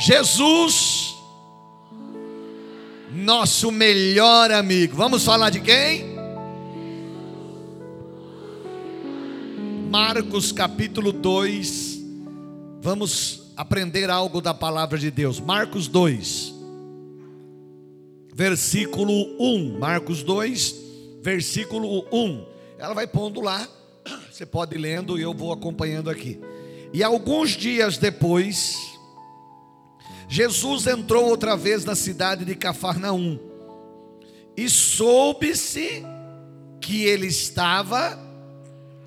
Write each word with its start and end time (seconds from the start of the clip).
Jesus, 0.00 1.14
nosso 3.12 3.70
melhor 3.70 4.50
amigo. 4.50 4.96
Vamos 4.96 5.22
falar 5.22 5.50
de 5.50 5.60
quem? 5.60 6.06
Marcos 9.90 10.52
capítulo 10.52 11.12
2. 11.12 12.00
Vamos 12.80 13.52
aprender 13.54 14.08
algo 14.08 14.40
da 14.40 14.54
palavra 14.54 14.96
de 14.96 15.10
Deus. 15.10 15.38
Marcos 15.38 15.86
2, 15.86 16.54
versículo 18.34 19.12
1. 19.38 19.78
Marcos 19.78 20.22
2, 20.22 20.76
versículo 21.20 22.06
1. 22.10 22.46
Ela 22.78 22.94
vai 22.94 23.06
pondo 23.06 23.42
lá. 23.42 23.68
Você 24.32 24.46
pode 24.46 24.76
ir 24.76 24.78
lendo 24.78 25.18
e 25.18 25.22
eu 25.22 25.34
vou 25.34 25.52
acompanhando 25.52 26.08
aqui. 26.08 26.40
E 26.90 27.04
alguns 27.04 27.50
dias 27.50 27.98
depois, 27.98 28.89
Jesus 30.30 30.86
entrou 30.86 31.28
outra 31.28 31.56
vez 31.56 31.84
na 31.84 31.96
cidade 31.96 32.44
de 32.44 32.54
Cafarnaum. 32.54 33.36
E 34.56 34.70
soube-se 34.70 36.04
que 36.80 37.02
ele 37.02 37.26
estava 37.26 38.16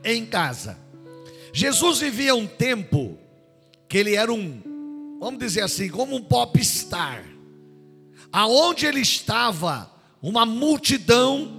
em 0.03 0.25
casa. 0.25 0.77
Jesus 1.53 1.99
vivia 1.99 2.35
um 2.35 2.45
tempo 2.45 3.17
que 3.87 3.97
ele 3.97 4.15
era 4.15 4.33
um, 4.33 5.17
vamos 5.17 5.39
dizer 5.39 5.61
assim, 5.61 5.87
como 5.87 6.13
um 6.13 6.21
popstar. 6.21 7.23
Aonde 8.29 8.85
ele 8.85 8.99
estava, 8.99 9.89
uma 10.21 10.45
multidão 10.45 11.53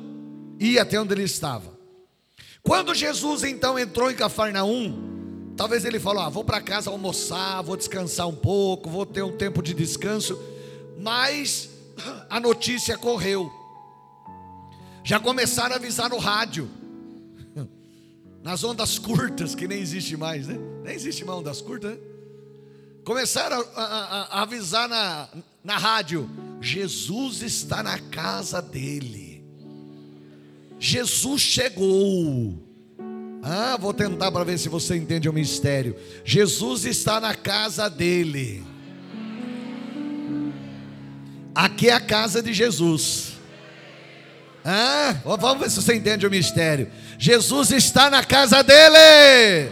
ia 0.61 0.83
até 0.83 1.01
onde 1.01 1.15
ele 1.15 1.23
estava. 1.23 1.73
Quando 2.63 2.95
Jesus 2.95 3.43
então 3.45 3.79
entrou 3.79 4.11
em 4.11 4.15
Cafarnaum, 4.15 5.14
talvez 5.57 5.85
ele 5.85 5.99
falou: 6.01 6.23
ah, 6.23 6.29
vou 6.29 6.45
para 6.45 6.61
casa 6.61 6.91
almoçar, 6.91 7.63
vou 7.63 7.77
descansar 7.77 8.29
um 8.29 8.35
pouco, 8.35 8.89
vou 8.91 9.07
ter 9.07 9.23
um 9.23 9.37
tempo 9.37 9.63
de 9.63 9.75
descanso. 9.75 10.39
Mas 10.99 11.71
a 12.29 12.41
notícia 12.41 12.97
correu. 12.97 13.53
Já 15.03 15.21
começaram 15.21 15.75
a 15.75 15.77
avisar 15.77 16.09
no 16.09 16.19
rádio, 16.19 16.69
nas 18.43 18.65
ondas 18.65 18.99
curtas, 18.99 19.55
que 19.55 19.69
nem 19.69 19.79
existe 19.79 20.17
mais, 20.17 20.47
né? 20.49 20.59
Nem 20.83 20.95
existe 20.95 21.25
mais 21.25 21.39
ondas 21.39 21.61
curtas, 21.61 21.93
né? 21.93 21.99
Começaram 23.05 23.63
a, 23.77 23.83
a, 23.83 24.23
a 24.39 24.43
avisar 24.43 24.89
na, 24.89 25.29
na 25.63 25.77
rádio: 25.77 26.29
Jesus 26.61 27.43
está 27.43 27.83
na 27.83 27.99
casa 27.99 28.63
dele. 28.63 29.45
Jesus 30.79 31.43
chegou. 31.43 32.64
Ah, 33.47 33.77
vou 33.79 33.93
tentar 33.93 34.33
para 34.33 34.43
ver 34.43 34.59
se 34.59 34.71
você 34.71 34.97
entende 34.97 35.29
o 35.29 35.33
mistério. 35.33 35.95
Jesus 36.25 36.87
está 36.87 37.21
na 37.21 37.35
casa 37.35 37.91
dele. 37.91 38.65
Aqui 41.55 41.91
é 41.91 41.93
a 41.93 42.01
casa 42.01 42.43
de 42.43 42.55
Jesus. 42.55 43.35
Ah, 44.65 45.17
vamos 45.23 45.59
ver 45.61 45.71
se 45.71 45.77
você 45.77 45.95
entende 45.95 46.27
o 46.27 46.31
mistério. 46.31 46.91
Jesus 47.19 47.71
está 47.71 48.09
na 48.09 48.25
casa 48.25 48.63
dele. 48.63 49.71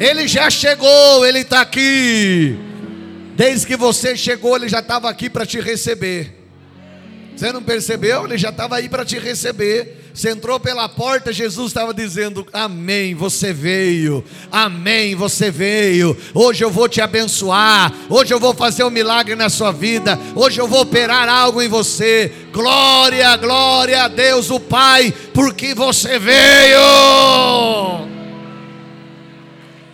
Ele 0.00 0.26
já 0.26 0.50
chegou, 0.50 1.24
ele 1.24 1.40
está 1.40 1.60
aqui. 1.60 2.58
Desde 3.36 3.68
que 3.68 3.76
você 3.76 4.16
chegou, 4.16 4.56
ele 4.56 4.68
já 4.68 4.80
estava 4.80 5.08
aqui 5.08 5.30
para 5.30 5.46
te 5.46 5.60
receber. 5.60 6.34
Você 7.36 7.52
não 7.52 7.62
percebeu? 7.62 8.24
Ele 8.24 8.36
já 8.36 8.48
estava 8.48 8.74
aí 8.74 8.88
para 8.88 9.04
te 9.04 9.16
receber. 9.16 9.97
Você 10.18 10.30
entrou 10.30 10.58
pela 10.58 10.88
porta, 10.88 11.32
Jesus 11.32 11.68
estava 11.68 11.94
dizendo: 11.94 12.44
Amém, 12.52 13.14
você 13.14 13.52
veio. 13.52 14.24
Amém, 14.50 15.14
você 15.14 15.48
veio. 15.48 16.16
Hoje 16.34 16.64
eu 16.64 16.72
vou 16.72 16.88
te 16.88 17.00
abençoar. 17.00 17.94
Hoje 18.10 18.34
eu 18.34 18.40
vou 18.40 18.52
fazer 18.52 18.82
um 18.82 18.90
milagre 18.90 19.36
na 19.36 19.48
sua 19.48 19.70
vida. 19.70 20.18
Hoje 20.34 20.60
eu 20.60 20.66
vou 20.66 20.80
operar 20.80 21.28
algo 21.28 21.62
em 21.62 21.68
você. 21.68 22.32
Glória, 22.52 23.36
glória 23.36 24.02
a 24.02 24.08
Deus, 24.08 24.50
o 24.50 24.58
Pai, 24.58 25.14
porque 25.32 25.72
você 25.72 26.18
veio. 26.18 26.80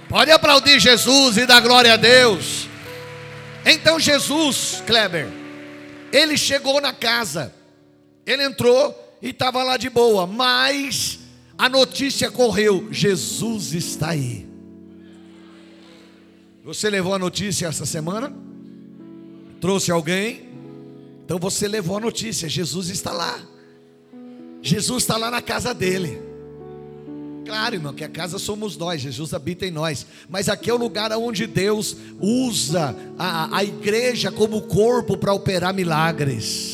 Pode 0.08 0.30
aplaudir 0.30 0.80
Jesus 0.80 1.36
e 1.36 1.44
dar 1.44 1.60
glória 1.60 1.92
a 1.92 1.96
Deus. 1.96 2.66
Então 3.66 4.00
Jesus, 4.00 4.82
Kleber 4.86 5.44
ele 6.10 6.38
chegou 6.38 6.80
na 6.80 6.92
casa, 6.92 7.52
ele 8.24 8.44
entrou 8.44 9.03
e 9.24 9.30
estava 9.30 9.62
lá 9.64 9.78
de 9.78 9.88
boa, 9.88 10.26
mas 10.26 11.18
a 11.56 11.66
notícia 11.66 12.30
correu: 12.30 12.88
Jesus 12.92 13.72
está 13.72 14.10
aí. 14.10 14.46
Você 16.62 16.90
levou 16.90 17.14
a 17.14 17.18
notícia 17.18 17.66
essa 17.66 17.86
semana? 17.86 18.30
Trouxe 19.62 19.90
alguém? 19.90 20.50
Então 21.24 21.38
você 21.38 21.66
levou 21.66 21.96
a 21.96 22.00
notícia: 22.00 22.50
Jesus 22.50 22.90
está 22.90 23.12
lá. 23.12 23.40
Jesus 24.60 25.04
está 25.04 25.16
lá 25.16 25.30
na 25.30 25.40
casa 25.40 25.72
dele. 25.72 26.20
Claro, 27.46 27.76
irmão, 27.76 27.94
que 27.94 28.04
a 28.04 28.08
casa 28.10 28.38
somos 28.38 28.76
nós, 28.76 29.00
Jesus 29.00 29.32
habita 29.32 29.64
em 29.64 29.70
nós. 29.70 30.06
Mas 30.28 30.50
aqui 30.50 30.68
é 30.68 30.74
o 30.74 30.78
lugar 30.78 31.10
onde 31.12 31.46
Deus 31.46 31.96
usa 32.20 32.94
a, 33.18 33.56
a 33.56 33.64
igreja 33.64 34.30
como 34.30 34.60
corpo 34.62 35.16
para 35.16 35.32
operar 35.32 35.72
milagres. 35.72 36.73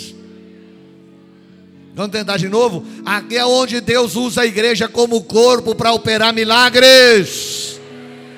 Vamos 1.94 2.12
tentar 2.12 2.36
de 2.36 2.48
novo? 2.48 2.84
Aqui 3.04 3.36
é 3.36 3.44
onde 3.44 3.80
Deus 3.80 4.16
usa 4.16 4.42
a 4.42 4.46
igreja 4.46 4.88
como 4.88 5.22
corpo 5.24 5.74
para 5.74 5.92
operar 5.92 6.32
milagres. 6.32 7.80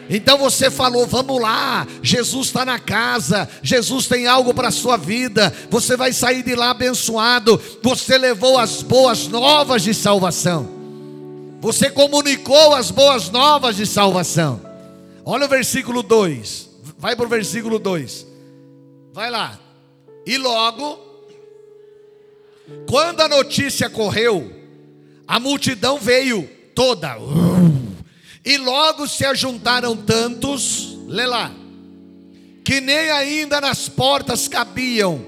Então 0.09 0.37
você 0.37 0.71
falou, 0.71 1.07
vamos 1.07 1.41
lá, 1.41 1.87
Jesus 2.03 2.49
está 2.49 2.65
na 2.65 2.79
casa, 2.79 3.49
Jesus 3.63 4.07
tem 4.07 4.27
algo 4.27 4.53
para 4.53 4.69
a 4.69 4.73
sua 4.73 4.97
vida, 4.97 5.55
você 5.71 5.97
vai 5.97 6.13
sair 6.13 6.43
de 6.43 6.55
lá 6.55 6.71
abençoado, 6.71 7.59
você 7.83 8.19
levou 8.19 8.59
as 8.59 8.83
boas 8.83 9.29
novas 9.29 9.83
de 9.83 9.95
salvação. 9.95 10.69
Você 11.61 11.89
comunicou 11.89 12.75
as 12.75 12.91
boas 12.91 13.31
novas 13.31 13.77
de 13.77 13.87
salvação. 13.87 14.61
Olha 15.25 15.47
o 15.47 15.49
versículo 15.49 16.03
2. 16.03 16.69
Vai 16.99 17.15
para 17.15 17.25
o 17.25 17.29
versículo 17.29 17.79
2. 17.79 18.27
Vai 19.13 19.31
lá. 19.31 19.59
E 20.27 20.37
logo, 20.37 21.12
quando 22.89 23.21
a 23.21 23.29
notícia 23.29 23.89
correu, 23.89 24.53
a 25.27 25.41
multidão 25.41 25.99
veio 25.99 26.49
toda. 26.75 27.17
E 28.45 28.59
logo 28.59 29.07
se 29.07 29.25
ajuntaram 29.25 29.97
tantos, 29.97 30.99
lê 31.07 31.27
lá, 31.27 31.53
que 32.65 32.81
nem 32.81 33.11
ainda 33.11 33.61
nas 33.61 33.89
portas 33.89 34.49
cabiam. 34.49 35.25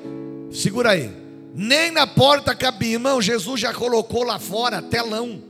Segura 0.53 0.91
aí. 0.91 1.11
Nem 1.55 1.91
na 1.91 2.07
porta 2.07 2.55
cabia, 2.55 2.95
irmão. 2.95 3.23
Jesus 3.23 3.61
já 3.61 3.73
colocou 3.73 4.25
lá 4.25 4.39
fora 4.39 4.83
telão. 4.83 5.43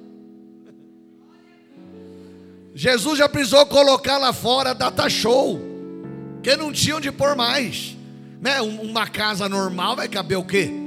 Jesus 2.74 3.18
já 3.18 3.28
precisou 3.28 3.64
colocar 3.66 4.18
lá 4.18 4.32
fora 4.32 4.74
data 4.74 5.08
show, 5.08 5.60
que 6.42 6.56
não 6.56 6.72
tinha 6.72 6.96
onde 6.96 7.10
pôr 7.10 7.34
mais. 7.34 7.96
Né? 8.40 8.60
Uma 8.60 9.06
casa 9.06 9.48
normal 9.48 9.96
vai 9.96 10.08
caber 10.08 10.36
o 10.36 10.44
quê? 10.44 10.83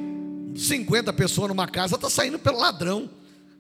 50 0.57 1.13
pessoas 1.13 1.50
numa 1.50 1.68
casa, 1.68 1.95
está 1.95 2.09
saindo 2.09 2.40
pelo 2.40 2.57
ladrão. 2.57 3.09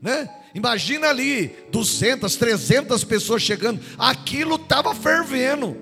Né? 0.01 0.29
Imagina 0.53 1.07
ali 1.07 1.55
200, 1.71 2.35
300 2.35 3.03
pessoas 3.03 3.41
chegando, 3.41 3.81
aquilo 3.97 4.55
estava 4.55 4.93
fervendo, 4.93 5.75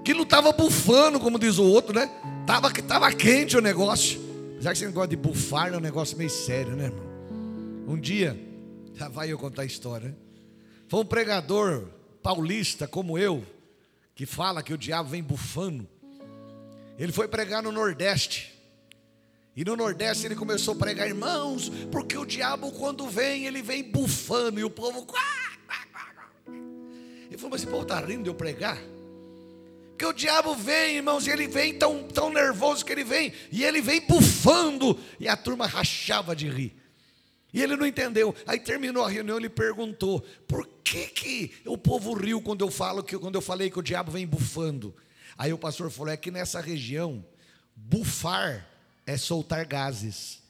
aquilo 0.00 0.22
estava 0.22 0.52
bufando, 0.52 1.20
como 1.20 1.38
diz 1.38 1.58
o 1.58 1.64
outro, 1.64 1.94
né? 1.94 2.10
Tava, 2.46 2.70
tava 2.70 3.12
quente 3.12 3.56
o 3.56 3.60
negócio. 3.60 4.20
Já 4.60 4.72
que 4.72 4.78
você 4.78 4.86
gosta 4.88 5.08
de 5.08 5.16
bufar, 5.16 5.72
é 5.72 5.76
um 5.76 5.80
negócio 5.80 6.16
meio 6.16 6.30
sério, 6.30 6.74
né, 6.76 6.84
irmão? 6.84 7.04
Um 7.86 7.98
dia, 7.98 8.38
já 8.94 9.08
vai 9.08 9.30
eu 9.30 9.38
contar 9.38 9.62
a 9.62 9.66
história. 9.66 10.08
Né? 10.08 10.14
Foi 10.88 11.00
um 11.00 11.04
pregador 11.04 11.88
paulista 12.22 12.86
como 12.86 13.18
eu, 13.18 13.44
que 14.14 14.26
fala 14.26 14.62
que 14.62 14.72
o 14.72 14.78
diabo 14.78 15.10
vem 15.10 15.22
bufando. 15.22 15.86
Ele 16.98 17.12
foi 17.12 17.26
pregar 17.26 17.62
no 17.62 17.72
Nordeste. 17.72 18.53
E 19.56 19.64
no 19.64 19.76
Nordeste 19.76 20.26
ele 20.26 20.34
começou 20.34 20.74
a 20.74 20.76
pregar, 20.76 21.06
irmãos, 21.06 21.68
porque 21.92 22.16
o 22.16 22.24
diabo 22.24 22.72
quando 22.72 23.08
vem, 23.08 23.46
ele 23.46 23.62
vem 23.62 23.84
bufando. 23.84 24.58
E 24.58 24.64
o 24.64 24.70
povo. 24.70 25.06
Ele 26.46 27.36
falou, 27.36 27.50
mas 27.50 27.62
esse 27.62 27.70
povo 27.70 27.82
está 27.82 28.00
rindo 28.00 28.24
de 28.24 28.30
eu 28.30 28.34
pregar? 28.34 28.78
Porque 29.90 30.06
o 30.06 30.12
diabo 30.12 30.56
vem, 30.56 30.96
irmãos, 30.96 31.26
e 31.26 31.30
ele 31.30 31.46
vem 31.46 31.78
tão, 31.78 32.02
tão 32.02 32.28
nervoso 32.32 32.84
que 32.84 32.90
ele 32.90 33.04
vem, 33.04 33.32
e 33.52 33.62
ele 33.62 33.80
vem 33.80 34.00
bufando, 34.00 34.98
e 35.20 35.28
a 35.28 35.36
turma 35.36 35.66
rachava 35.66 36.34
de 36.34 36.48
rir. 36.48 36.76
E 37.52 37.62
ele 37.62 37.76
não 37.76 37.86
entendeu. 37.86 38.34
Aí 38.44 38.58
terminou 38.58 39.04
a 39.04 39.08
reunião, 39.08 39.38
ele 39.38 39.48
perguntou: 39.48 40.20
"Por 40.48 40.66
que 40.82 41.06
que 41.06 41.52
o 41.64 41.78
povo 41.78 42.12
riu 42.12 42.42
quando 42.42 42.64
eu 42.64 42.70
falo 42.72 43.04
que 43.04 43.16
quando 43.16 43.36
eu 43.36 43.40
falei 43.40 43.70
que 43.70 43.78
o 43.78 43.82
diabo 43.82 44.10
vem 44.10 44.26
bufando?" 44.26 44.92
Aí 45.38 45.52
o 45.52 45.58
pastor 45.58 45.88
falou: 45.92 46.12
"É 46.12 46.16
que 46.16 46.32
nessa 46.32 46.60
região 46.60 47.24
bufar 47.76 48.68
é 49.06 49.16
soltar 49.16 49.64
gases." 49.66 50.42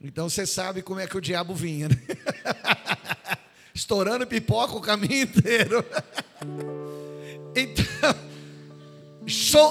Então 0.00 0.28
você 0.28 0.46
sabe 0.46 0.82
como 0.82 1.00
é 1.00 1.06
que 1.06 1.16
o 1.16 1.20
diabo 1.20 1.54
vinha, 1.54 1.88
né? 1.88 1.96
Estourando 3.74 4.26
pipoca 4.26 4.74
o 4.74 4.80
caminho 4.80 5.22
inteiro. 5.22 5.84
Então, 7.58 8.14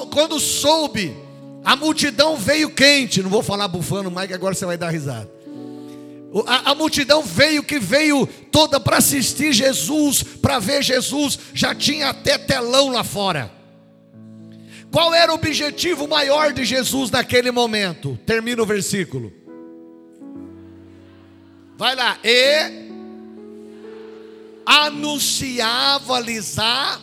quando 0.10 0.40
soube, 0.40 1.16
a 1.64 1.76
multidão 1.76 2.36
veio 2.36 2.72
quente. 2.72 3.22
Não 3.22 3.30
vou 3.30 3.44
falar 3.44 3.68
bufando 3.68 4.10
mais, 4.10 4.28
que 4.28 4.34
agora 4.34 4.56
você 4.56 4.66
vai 4.66 4.76
dar 4.76 4.90
risada. 4.90 5.30
A, 6.48 6.72
a 6.72 6.76
multidão 6.76 7.22
veio 7.22 7.64
que 7.64 7.80
veio 7.80 8.28
toda 8.52 8.80
para 8.80 8.98
assistir 8.98 9.54
Jesus, 9.54 10.24
para 10.24 10.58
ver 10.58 10.82
Jesus. 10.84 11.38
Já 11.54 11.76
tinha 11.76 12.10
até 12.10 12.40
telão 12.40 12.90
lá 12.90 13.04
fora. 13.04 13.52
Qual 14.96 15.14
era 15.14 15.30
o 15.30 15.36
objetivo 15.36 16.08
maior 16.08 16.54
de 16.54 16.64
Jesus 16.64 17.12
naquele 17.12 17.52
momento? 17.52 18.18
Termina 18.26 18.64
o 18.64 18.66
versículo. 18.66 19.30
Vai 21.78 21.94
lá. 21.98 22.18
E 22.24 22.88
anunciava-lhes 24.66 26.58
a. 26.58 27.02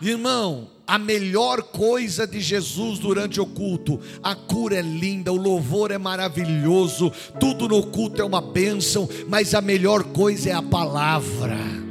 Irmão, 0.00 0.70
a 0.86 0.96
melhor 0.96 1.62
coisa 1.62 2.26
de 2.26 2.40
Jesus 2.40 2.98
durante 2.98 3.38
o 3.38 3.44
culto. 3.44 4.00
A 4.22 4.34
cura 4.34 4.76
é 4.76 4.80
linda, 4.80 5.30
o 5.30 5.36
louvor 5.36 5.90
é 5.90 5.98
maravilhoso, 5.98 7.12
tudo 7.38 7.68
no 7.68 7.86
culto 7.88 8.22
é 8.22 8.24
uma 8.24 8.40
bênção, 8.40 9.06
mas 9.28 9.52
a 9.52 9.60
melhor 9.60 10.04
coisa 10.04 10.48
é 10.48 10.52
a 10.54 10.62
palavra. 10.62 11.87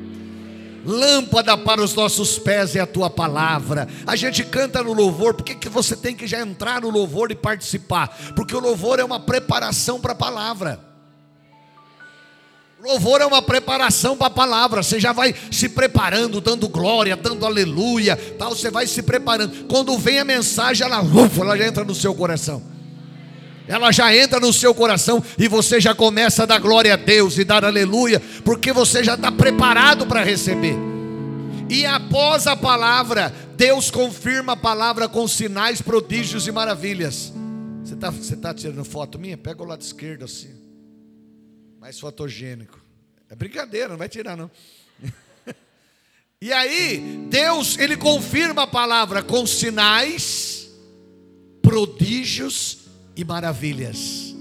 Lâmpada 0.88 1.58
para 1.58 1.84
os 1.84 1.94
nossos 1.94 2.40
pés 2.40 2.74
é 2.74 2.80
a 2.80 2.88
tua 2.88 3.10
palavra. 3.10 3.90
A 4.08 4.16
gente 4.16 4.42
canta 4.46 4.82
no 4.82 4.94
louvor, 4.94 5.34
por 5.34 5.44
que, 5.44 5.68
você 5.68 5.98
tem 5.98 6.16
que 6.16 6.26
já 6.26 6.40
entrar 6.40 6.82
no 6.82 6.90
louvor 6.90 7.30
e 7.30 7.36
participar? 7.36 8.08
Porque 8.34 8.56
o 8.56 8.60
louvor 8.62 8.98
é 8.98 9.04
uma 9.04 9.20
preparação 9.20 10.00
para 10.00 10.14
a 10.14 10.16
palavra. 10.16 10.80
Louvor 12.82 13.20
é 13.20 13.26
uma 13.26 13.42
preparação 13.42 14.16
para 14.16 14.28
a 14.28 14.30
palavra. 14.30 14.82
Você 14.82 14.98
já 14.98 15.12
vai 15.12 15.36
se 15.52 15.68
preparando, 15.68 16.40
dando 16.40 16.70
glória, 16.70 17.18
dando 17.18 17.46
aleluia, 17.46 18.16
tal. 18.40 18.56
Você 18.56 18.72
vai 18.72 18.88
se 18.88 19.04
preparando. 19.04 19.66
Quando 19.66 19.98
vem 19.98 20.20
a 20.20 20.24
mensagem, 20.24 20.86
ela, 20.86 21.04
ela 21.38 21.58
já 21.58 21.68
entra 21.68 21.84
no 21.84 21.94
seu 21.94 22.16
coração. 22.16 22.77
Ela 23.68 23.92
já 23.92 24.16
entra 24.16 24.40
no 24.40 24.54
seu 24.54 24.74
coração 24.74 25.24
e 25.38 25.48
você 25.48 25.80
já 25.82 25.94
começa 25.94 26.44
a 26.44 26.46
dar 26.46 26.60
glória 26.60 26.94
a 26.94 26.98
Deus 26.98 27.38
e 27.38 27.44
dar 27.44 27.66
aleluia, 27.66 28.22
porque 28.46 28.72
você 28.72 29.04
já 29.04 29.16
está 29.16 29.32
preparado 29.32 30.08
para 30.08 30.24
receber. 30.24 30.76
E 31.70 31.86
após 31.86 32.48
a 32.48 32.56
palavra, 32.56 33.34
Deus 33.58 33.92
confirma 33.92 34.54
a 34.54 34.58
palavra 34.58 35.10
com 35.10 35.28
sinais, 35.28 35.82
prodígios 35.82 36.48
e 36.48 36.52
maravilhas. 36.52 37.34
Você 37.84 37.94
está 37.94 38.10
você 38.10 38.36
tá 38.38 38.54
tirando 38.54 38.86
foto 38.86 39.20
minha? 39.20 39.38
Pega 39.38 39.62
o 39.62 39.66
lado 39.66 39.82
esquerdo 39.82 40.24
assim 40.24 40.68
mais 41.88 42.02
fotogênico. 42.02 42.82
É 43.30 43.36
brincadeira, 43.36 43.88
não 43.88 43.98
vai 43.98 44.10
tirar 44.10 44.36
não. 44.36 44.52
e 46.42 46.52
aí, 46.52 47.28
Deus, 47.30 47.78
ele 47.78 47.96
confirma 47.96 48.64
a 48.64 48.68
palavra 48.68 49.24
com 49.24 49.48
sinais, 49.48 50.70
prodígios 51.62 52.87
e 53.18 53.26
maravilhas. 53.26 54.36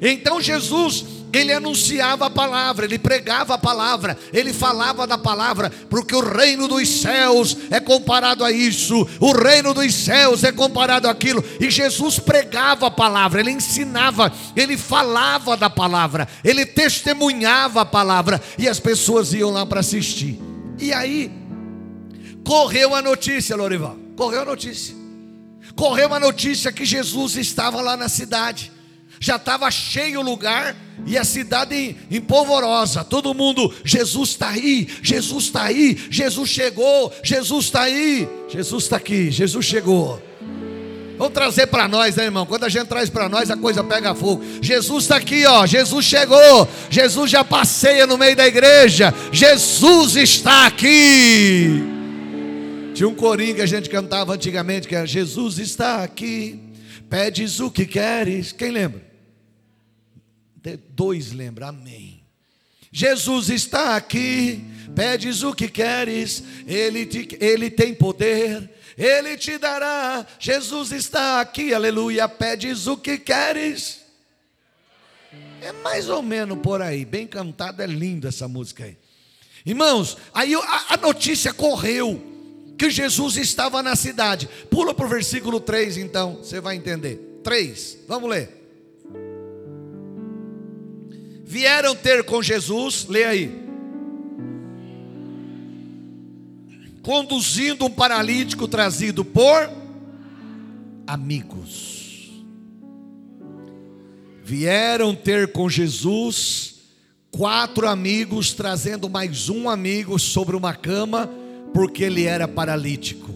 Então 0.00 0.40
Jesus 0.40 1.04
ele 1.32 1.52
anunciava 1.52 2.26
a 2.26 2.30
palavra, 2.30 2.84
ele 2.84 2.98
pregava 2.98 3.54
a 3.54 3.58
palavra, 3.58 4.18
ele 4.32 4.52
falava 4.52 5.06
da 5.06 5.16
palavra, 5.16 5.70
porque 5.88 6.14
o 6.14 6.20
reino 6.20 6.66
dos 6.66 6.88
céus 6.88 7.56
é 7.70 7.78
comparado 7.78 8.44
a 8.44 8.50
isso, 8.50 9.06
o 9.20 9.32
reino 9.32 9.72
dos 9.72 9.94
céus 9.94 10.42
é 10.42 10.50
comparado 10.50 11.08
àquilo, 11.08 11.44
e 11.60 11.70
Jesus 11.70 12.18
pregava 12.18 12.86
a 12.86 12.90
palavra, 12.90 13.40
ele 13.40 13.52
ensinava, 13.52 14.32
ele 14.56 14.76
falava 14.76 15.56
da 15.56 15.70
palavra, 15.70 16.26
ele 16.42 16.66
testemunhava 16.66 17.82
a 17.82 17.86
palavra, 17.86 18.40
e 18.58 18.68
as 18.68 18.80
pessoas 18.80 19.32
iam 19.32 19.50
lá 19.50 19.64
para 19.64 19.80
assistir. 19.80 20.40
E 20.78 20.92
aí, 20.92 21.30
correu 22.44 22.94
a 22.94 23.02
notícia, 23.02 23.54
Lorival, 23.54 23.96
correu 24.16 24.42
a 24.42 24.46
notícia, 24.46 24.96
correu 25.74 26.12
a 26.14 26.20
notícia 26.20 26.72
que 26.72 26.84
Jesus 26.84 27.36
estava 27.36 27.80
lá 27.80 27.96
na 27.96 28.08
cidade 28.08 28.72
já 29.22 29.36
estava 29.36 29.70
cheio 29.70 30.20
o 30.20 30.22
lugar 30.22 30.74
e 31.06 31.18
a 31.18 31.24
cidade 31.24 31.94
empolvorosa. 32.10 33.04
Todo 33.04 33.34
mundo, 33.34 33.72
Jesus 33.84 34.30
está 34.30 34.48
aí, 34.48 34.88
Jesus 35.02 35.44
está 35.44 35.64
aí, 35.64 35.96
Jesus 36.10 36.48
chegou, 36.48 37.12
Jesus 37.22 37.66
está 37.66 37.82
aí, 37.82 38.26
Jesus 38.48 38.84
está 38.84 38.96
aqui, 38.96 39.30
Jesus 39.30 39.66
chegou. 39.66 40.22
Vamos 41.18 41.34
trazer 41.34 41.66
para 41.66 41.86
nós, 41.86 42.16
né, 42.16 42.24
irmão? 42.24 42.46
Quando 42.46 42.64
a 42.64 42.70
gente 42.70 42.86
traz 42.86 43.10
para 43.10 43.28
nós, 43.28 43.50
a 43.50 43.56
coisa 43.58 43.84
pega 43.84 44.14
fogo. 44.14 44.42
Jesus 44.62 45.04
está 45.04 45.16
aqui, 45.16 45.44
ó. 45.44 45.66
Jesus 45.66 46.06
chegou. 46.06 46.66
Jesus 46.88 47.30
já 47.30 47.44
passeia 47.44 48.06
no 48.06 48.16
meio 48.16 48.34
da 48.34 48.46
igreja. 48.46 49.12
Jesus 49.30 50.16
está 50.16 50.64
aqui. 50.64 51.99
Tinha 53.00 53.08
um 53.08 53.14
corinho 53.14 53.54
que 53.54 53.62
a 53.62 53.66
gente 53.66 53.88
cantava 53.88 54.34
antigamente 54.34 54.86
que 54.86 54.94
era 54.94 55.06
Jesus 55.06 55.58
está 55.58 56.04
aqui. 56.04 56.60
Pedes 57.08 57.58
o 57.58 57.70
que 57.70 57.86
queres. 57.86 58.52
Quem 58.52 58.70
lembra? 58.70 59.02
Dois 60.90 61.32
lembra, 61.32 61.68
amém. 61.68 62.22
Jesus 62.92 63.48
está 63.48 63.96
aqui, 63.96 64.62
pedes 64.94 65.42
o 65.42 65.54
que 65.54 65.66
queres, 65.66 66.44
ele, 66.66 67.06
te, 67.06 67.38
ele 67.40 67.70
tem 67.70 67.94
poder, 67.94 68.68
ele 68.98 69.34
te 69.38 69.56
dará. 69.56 70.26
Jesus 70.38 70.92
está 70.92 71.40
aqui, 71.40 71.72
aleluia, 71.72 72.28
pedes 72.28 72.86
o 72.86 72.98
que 72.98 73.16
queres. 73.16 74.02
É 75.62 75.72
mais 75.72 76.10
ou 76.10 76.20
menos 76.20 76.58
por 76.58 76.82
aí, 76.82 77.06
bem 77.06 77.26
cantado, 77.26 77.80
é 77.80 77.86
linda 77.86 78.28
essa 78.28 78.46
música 78.46 78.84
aí. 78.84 78.98
Irmãos, 79.64 80.18
aí 80.34 80.54
a, 80.54 80.84
a 80.90 80.96
notícia 80.98 81.54
correu 81.54 82.29
que 82.80 82.90
Jesus 82.90 83.36
estava 83.36 83.82
na 83.82 83.94
cidade. 83.94 84.48
Pula 84.70 84.94
para 84.94 85.06
o 85.06 85.08
versículo 85.08 85.60
3 85.60 85.98
então, 85.98 86.38
você 86.42 86.60
vai 86.60 86.76
entender. 86.76 87.40
3, 87.42 87.98
vamos 88.08 88.28
ler 88.28 88.60
vieram 91.50 91.96
ter 91.96 92.22
com 92.22 92.40
Jesus, 92.40 93.06
lê 93.08 93.24
aí. 93.24 93.60
Conduzindo 97.02 97.86
um 97.86 97.90
paralítico 97.90 98.68
trazido 98.68 99.24
por 99.24 99.68
amigos. 101.04 102.30
Vieram 104.44 105.12
ter 105.12 105.50
com 105.50 105.68
Jesus 105.68 106.76
quatro 107.32 107.88
amigos 107.88 108.52
trazendo 108.52 109.10
mais 109.10 109.48
um 109.48 109.68
amigo 109.68 110.20
sobre 110.20 110.54
uma 110.54 110.72
cama, 110.72 111.28
porque 111.72 112.04
ele 112.04 112.24
era 112.24 112.46
paralítico. 112.46 113.34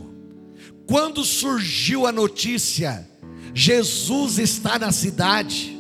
Quando 0.87 1.25
surgiu 1.25 2.07
a 2.07 2.13
notícia, 2.13 3.09
Jesus 3.55 4.39
está 4.39 4.79
na 4.79 4.93
cidade, 4.93 5.79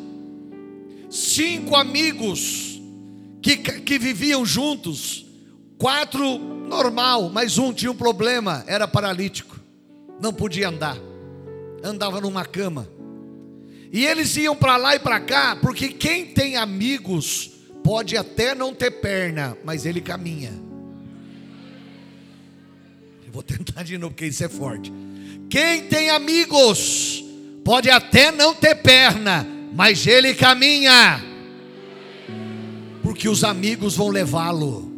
cinco 1.10 1.76
amigos 1.76 2.80
que, 3.42 3.56
que 3.56 3.98
viviam 3.98 4.46
juntos, 4.46 5.26
quatro 5.76 6.38
normal, 6.38 7.30
mas 7.30 7.58
um 7.58 7.72
tinha 7.72 7.90
um 7.90 7.96
problema, 7.96 8.64
era 8.66 8.88
paralítico, 8.88 9.60
não 10.20 10.32
podia 10.32 10.68
andar, 10.68 10.96
andava 11.82 12.20
numa 12.20 12.44
cama. 12.44 12.88
E 13.92 14.06
eles 14.06 14.36
iam 14.36 14.56
para 14.56 14.76
lá 14.76 14.96
e 14.96 14.98
para 14.98 15.20
cá, 15.20 15.56
porque 15.56 15.88
quem 15.88 16.26
tem 16.26 16.56
amigos 16.56 17.50
pode 17.84 18.16
até 18.16 18.54
não 18.54 18.74
ter 18.74 18.90
perna, 18.90 19.56
mas 19.62 19.84
ele 19.84 20.00
caminha. 20.00 20.63
Vou 23.34 23.42
tentar 23.42 23.82
de 23.82 23.98
novo, 23.98 24.14
porque 24.14 24.26
isso 24.26 24.44
é 24.44 24.48
forte. 24.48 24.92
Quem 25.50 25.88
tem 25.88 26.08
amigos 26.08 27.24
pode 27.64 27.90
até 27.90 28.30
não 28.30 28.54
ter 28.54 28.76
perna, 28.76 29.44
mas 29.74 30.06
ele 30.06 30.34
caminha, 30.34 31.20
porque 33.02 33.28
os 33.28 33.42
amigos 33.42 33.96
vão 33.96 34.08
levá-lo 34.08 34.93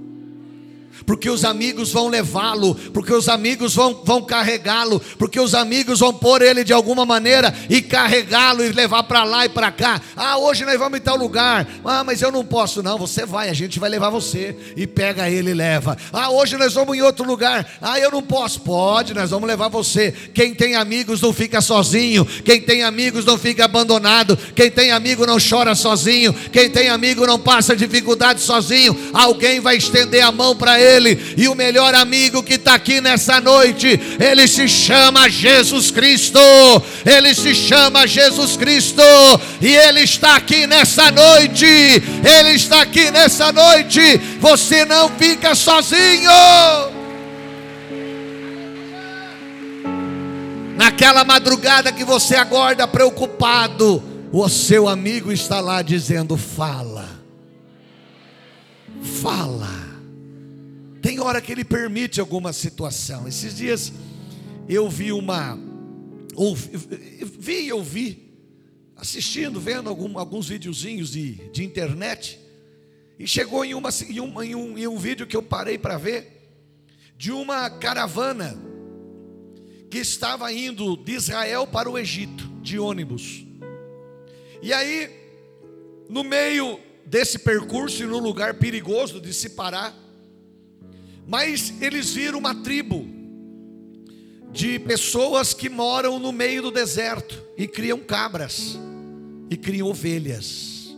porque 1.05 1.29
os 1.29 1.45
amigos 1.45 1.93
vão 1.93 2.09
levá-lo, 2.09 2.75
porque 2.93 3.13
os 3.13 3.29
amigos 3.29 3.75
vão, 3.75 4.03
vão 4.05 4.23
carregá-lo, 4.23 5.01
porque 5.19 5.39
os 5.39 5.55
amigos 5.55 6.01
vão 6.01 6.13
pôr 6.13 6.43
ele 6.43 6.65
de 6.65 6.73
alguma 6.73 7.05
maneira 7.05 7.55
e 7.69 7.83
carregá-lo 7.83 8.65
e 8.65 8.73
levar 8.73 9.03
para 9.03 9.25
lá 9.25 9.45
e 9.45 9.49
para 9.49 9.71
cá. 9.71 10.01
Ah, 10.17 10.39
hoje 10.39 10.65
nós 10.65 10.79
vamos 10.79 10.99
em 10.99 11.03
tal 11.03 11.17
lugar. 11.17 11.67
Ah, 11.85 12.03
mas 12.03 12.23
eu 12.23 12.33
não 12.33 12.45
posso, 12.45 12.83
não. 12.83 12.97
Você 12.99 13.27
vai, 13.27 13.49
a 13.49 13.53
gente 13.53 13.79
vai 13.79 13.91
levar 13.91 14.11
você 14.11 14.57
e 14.77 14.87
pega 14.87 15.29
ele 15.29 15.51
e 15.51 15.55
leva. 15.55 15.97
Ah, 16.13 16.31
hoje 16.31 16.57
nós 16.57 16.73
vamos 16.73 16.97
em 16.97 17.03
outro 17.03 17.25
lugar. 17.25 17.67
Ah, 17.81 17.99
eu 18.01 18.11
não 18.11 18.23
posso. 18.23 18.61
Pode, 18.61 19.15
nós 19.15 19.31
vamos 19.31 19.47
levar 19.47 19.69
você. 19.69 20.13
Quem 20.33 20.55
tem 20.55 20.75
amigos 20.75 21.21
não 21.21 21.33
fica 21.33 21.61
sozinho. 21.61 22.25
Quem 22.25 22.61
tem 22.61 22.83
amigos 22.83 23.25
não 23.25 23.37
fica 23.37 23.65
abandonado. 23.65 24.37
Quem 24.55 24.71
tem 24.71 24.91
amigo 24.91 25.27
não 25.27 25.37
chora 25.39 25.75
sozinho. 25.75 26.33
Quem 26.53 26.71
tem 26.71 26.89
amigo 26.89 27.27
não 27.27 27.39
passa 27.39 27.77
dificuldade 27.77 28.41
sozinho. 28.41 28.97
Alguém 29.13 29.61
vai 29.61 29.77
estender 29.77 30.25
a 30.25 30.33
mão 30.33 30.57
para 30.57 30.81
ele 30.81 30.86
ele. 30.87 31.35
E 31.37 31.49
o 31.49 31.55
melhor 31.55 31.95
amigo 31.95 32.43
que 32.43 32.55
está 32.55 32.75
aqui 32.75 33.01
nessa 33.01 33.41
noite, 33.41 34.01
ele 34.21 34.47
se 34.47 34.69
chama 34.69 35.29
Jesus 35.29 35.91
Cristo. 35.91 36.39
Ele 37.05 37.35
se 37.35 37.55
chama 37.55 38.07
Jesus 38.07 38.57
Cristo. 38.57 39.03
E 39.61 39.75
ele 39.75 40.01
está 40.01 40.37
aqui 40.37 40.67
nessa 40.67 41.11
noite. 41.11 41.67
Ele 41.67 42.51
está 42.51 42.83
aqui 42.83 43.11
nessa 43.11 43.53
noite. 43.53 44.19
Você 44.41 44.85
não 44.85 45.09
fica 45.11 45.55
sozinho. 45.55 46.31
Naquela 50.77 51.25
madrugada 51.25 51.91
que 51.91 52.05
você 52.05 52.37
acorda 52.37 52.87
preocupado, 52.87 54.03
o 54.31 54.49
seu 54.49 54.87
amigo 54.87 55.33
está 55.33 55.59
lá 55.59 55.81
dizendo: 55.81 56.37
Fala, 56.37 57.09
fala. 59.23 59.96
Tem 61.07 61.21
hora 61.21 61.41
que 61.41 61.53
ele 61.53 61.65
permite 61.65 62.21
alguma 62.21 62.53
situação. 62.53 63.29
Esses 63.29 63.55
dias 63.55 63.93
eu 64.69 64.91
vi 64.91 65.13
uma, 65.13 65.57
ouvi, 66.35 66.77
vi 67.39 67.67
e 67.67 67.73
ouvi, 67.73 68.35
assistindo, 68.97 69.61
vendo 69.61 69.89
algum, 69.89 70.19
alguns 70.19 70.49
videozinhos 70.49 71.13
de, 71.13 71.35
de 71.53 71.65
internet, 71.65 72.41
e 73.21 73.25
chegou 73.25 73.65
em, 73.65 73.73
uma, 73.73 73.91
em, 73.91 74.17
em, 74.17 74.55
um, 74.57 74.77
em 74.77 74.89
um 74.89 74.99
vídeo 74.99 75.29
que 75.29 75.37
eu 75.37 75.45
parei 75.45 75.79
para 75.79 75.97
ver, 75.97 76.59
de 77.17 77.31
uma 77.31 77.71
caravana 77.71 78.61
que 79.89 79.99
estava 79.99 80.53
indo 80.53 80.97
de 80.97 81.13
Israel 81.13 81.69
para 81.69 81.89
o 81.89 81.97
Egito, 81.97 82.49
de 82.61 82.81
ônibus. 82.81 83.47
E 84.61 84.73
aí, 84.73 85.09
no 86.11 86.25
meio 86.25 86.81
desse 87.07 87.39
percurso 87.39 88.03
e 88.03 88.07
no 88.07 88.19
lugar 88.19 88.55
perigoso 88.55 89.21
de 89.21 89.33
se 89.33 89.51
parar, 89.51 90.06
mas 91.27 91.75
eles 91.81 92.13
viram 92.13 92.39
uma 92.39 92.55
tribo 92.55 93.07
de 94.53 94.79
pessoas 94.79 95.53
que 95.53 95.69
moram 95.69 96.19
no 96.19 96.33
meio 96.33 96.63
do 96.63 96.71
deserto 96.71 97.43
e 97.59 97.67
criam 97.67 97.99
cabras 97.99 98.79
e 99.51 99.57
criam 99.57 99.89
ovelhas. 99.89 100.95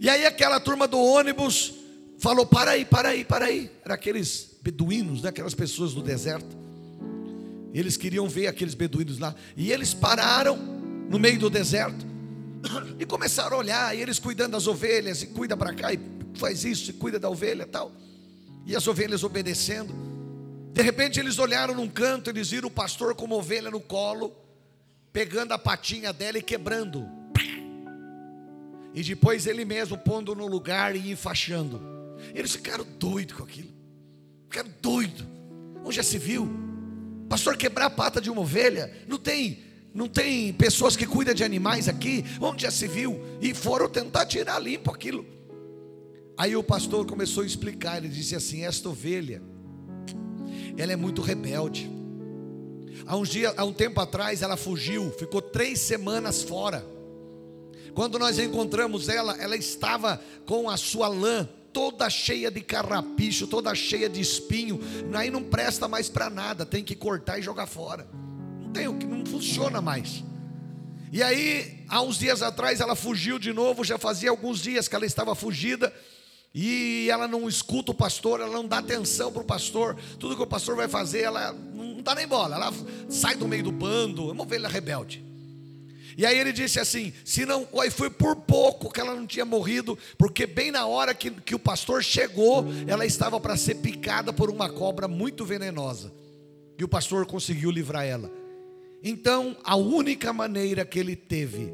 E 0.00 0.08
aí 0.08 0.24
aquela 0.24 0.60
turma 0.60 0.86
do 0.86 0.98
ônibus 0.98 1.74
falou: 2.18 2.46
"Para 2.46 2.72
aí, 2.72 2.84
para 2.84 3.08
aí, 3.08 3.24
para 3.24 3.46
aí". 3.46 3.70
Era 3.84 3.94
aqueles 3.94 4.56
beduínos, 4.62 5.22
né? 5.22 5.30
aquelas 5.30 5.54
pessoas 5.54 5.94
do 5.94 6.02
deserto. 6.02 6.58
Eles 7.72 7.96
queriam 7.96 8.28
ver 8.28 8.46
aqueles 8.46 8.74
beduínos 8.74 9.18
lá. 9.18 9.34
E 9.56 9.72
eles 9.72 9.94
pararam 9.94 10.56
no 11.08 11.18
meio 11.18 11.38
do 11.38 11.50
deserto 11.50 12.04
e 12.98 13.06
começaram 13.06 13.56
a 13.56 13.60
olhar, 13.60 13.96
e 13.96 14.00
eles 14.00 14.18
cuidando 14.18 14.52
das 14.52 14.66
ovelhas, 14.66 15.22
e 15.22 15.26
cuida 15.28 15.56
para 15.56 15.74
cá, 15.74 15.92
e 15.92 16.00
faz 16.34 16.64
isso, 16.64 16.90
e 16.90 16.94
cuida 16.94 17.18
da 17.18 17.28
ovelha 17.28 17.66
tal. 17.66 17.92
E 18.66 18.76
as 18.76 18.86
ovelhas 18.86 19.24
obedecendo. 19.24 19.94
De 20.72 20.82
repente 20.82 21.18
eles 21.18 21.38
olharam 21.38 21.74
num 21.74 21.88
canto, 21.88 22.30
eles 22.30 22.50
viram 22.50 22.68
o 22.68 22.70
pastor 22.70 23.14
com 23.14 23.24
uma 23.24 23.36
ovelha 23.36 23.70
no 23.70 23.80
colo, 23.80 24.34
pegando 25.12 25.52
a 25.52 25.58
patinha 25.58 26.12
dela 26.12 26.38
e 26.38 26.42
quebrando. 26.42 27.08
E 28.94 29.02
depois 29.02 29.46
ele 29.46 29.64
mesmo 29.64 29.96
pondo 29.98 30.34
no 30.34 30.46
lugar 30.46 30.94
e 30.96 31.10
enfaixando. 31.10 31.80
Eles 32.34 32.52
ficaram 32.52 32.84
doidos 32.98 33.36
com 33.36 33.44
aquilo. 33.44 33.70
Ficaram 34.48 34.70
doidos. 34.80 35.24
Onde 35.84 35.96
já 35.96 36.02
se 36.02 36.18
viu? 36.18 36.48
Pastor 37.28 37.56
quebrar 37.56 37.86
a 37.86 37.90
pata 37.90 38.20
de 38.20 38.30
uma 38.30 38.40
ovelha? 38.40 38.92
Não 39.06 39.16
tem, 39.16 39.62
não 39.94 40.08
tem 40.08 40.52
pessoas 40.52 40.96
que 40.96 41.06
cuidam 41.06 41.32
de 41.32 41.44
animais 41.44 41.88
aqui? 41.88 42.24
Onde 42.40 42.62
já 42.62 42.70
se 42.70 42.88
viu? 42.88 43.20
E 43.40 43.54
foram 43.54 43.88
tentar 43.88 44.26
tirar 44.26 44.58
limpo 44.58 44.90
aquilo. 44.90 45.24
Aí 46.40 46.56
o 46.56 46.62
pastor 46.62 47.04
começou 47.04 47.42
a 47.42 47.46
explicar, 47.46 47.98
ele 47.98 48.08
disse 48.08 48.34
assim: 48.34 48.64
esta 48.64 48.88
ovelha, 48.88 49.42
ela 50.78 50.90
é 50.90 50.96
muito 50.96 51.20
rebelde. 51.20 51.90
Há 53.04 53.14
um 53.14 53.24
dia, 53.24 53.52
há 53.58 53.62
um 53.62 53.74
tempo 53.74 54.00
atrás, 54.00 54.40
ela 54.40 54.56
fugiu, 54.56 55.10
ficou 55.18 55.42
três 55.42 55.80
semanas 55.80 56.42
fora. 56.42 56.82
Quando 57.92 58.18
nós 58.18 58.38
encontramos 58.38 59.10
ela, 59.10 59.36
ela 59.36 59.54
estava 59.54 60.18
com 60.46 60.70
a 60.70 60.78
sua 60.78 61.08
lã 61.08 61.46
toda 61.74 62.08
cheia 62.08 62.50
de 62.50 62.62
carrapicho, 62.62 63.46
toda 63.46 63.74
cheia 63.74 64.08
de 64.08 64.22
espinho. 64.22 64.80
Aí 65.12 65.30
não 65.30 65.42
presta 65.42 65.88
mais 65.88 66.08
para 66.08 66.30
nada, 66.30 66.64
tem 66.64 66.82
que 66.82 66.94
cortar 66.94 67.38
e 67.38 67.42
jogar 67.42 67.66
fora. 67.66 68.08
Não 68.62 68.72
tem 68.72 68.88
o 68.88 68.96
que 68.96 69.04
não 69.04 69.26
funciona 69.26 69.82
mais. 69.82 70.24
E 71.12 71.22
aí, 71.22 71.84
há 71.86 72.00
uns 72.00 72.18
dias 72.18 72.40
atrás, 72.40 72.80
ela 72.80 72.96
fugiu 72.96 73.38
de 73.38 73.52
novo. 73.52 73.84
Já 73.84 73.98
fazia 73.98 74.30
alguns 74.30 74.60
dias 74.60 74.88
que 74.88 74.96
ela 74.96 75.04
estava 75.04 75.34
fugida. 75.34 75.92
E 76.52 77.08
ela 77.08 77.28
não 77.28 77.48
escuta 77.48 77.92
o 77.92 77.94
pastor, 77.94 78.40
ela 78.40 78.50
não 78.50 78.66
dá 78.66 78.78
atenção 78.78 79.30
para 79.32 79.42
o 79.42 79.44
pastor. 79.44 79.96
Tudo 80.18 80.34
que 80.34 80.42
o 80.42 80.46
pastor 80.46 80.74
vai 80.74 80.88
fazer, 80.88 81.22
ela 81.22 81.52
não 81.52 82.02
dá 82.02 82.14
nem 82.14 82.26
bola. 82.26 82.56
Ela 82.56 82.72
sai 83.08 83.36
do 83.36 83.46
meio 83.46 83.62
do 83.62 83.72
bando, 83.72 84.28
é 84.28 84.32
uma 84.32 84.42
ovelha 84.42 84.68
rebelde. 84.68 85.24
E 86.16 86.26
aí 86.26 86.36
ele 86.36 86.52
disse 86.52 86.80
assim: 86.80 87.12
se 87.24 87.46
não, 87.46 87.68
aí 87.80 87.88
foi 87.88 88.10
por 88.10 88.34
pouco 88.34 88.92
que 88.92 89.00
ela 89.00 89.14
não 89.14 89.26
tinha 89.26 89.44
morrido, 89.44 89.96
porque 90.18 90.44
bem 90.44 90.72
na 90.72 90.86
hora 90.86 91.14
que, 91.14 91.30
que 91.30 91.54
o 91.54 91.58
pastor 91.58 92.02
chegou, 92.02 92.66
ela 92.86 93.06
estava 93.06 93.38
para 93.38 93.56
ser 93.56 93.76
picada 93.76 94.32
por 94.32 94.50
uma 94.50 94.68
cobra 94.68 95.06
muito 95.06 95.44
venenosa. 95.44 96.12
E 96.76 96.82
o 96.82 96.88
pastor 96.88 97.26
conseguiu 97.26 97.70
livrar 97.70 98.04
ela. 98.04 98.30
Então, 99.02 99.56
a 99.62 99.76
única 99.76 100.32
maneira 100.32 100.84
que 100.84 100.98
ele 100.98 101.14
teve 101.14 101.72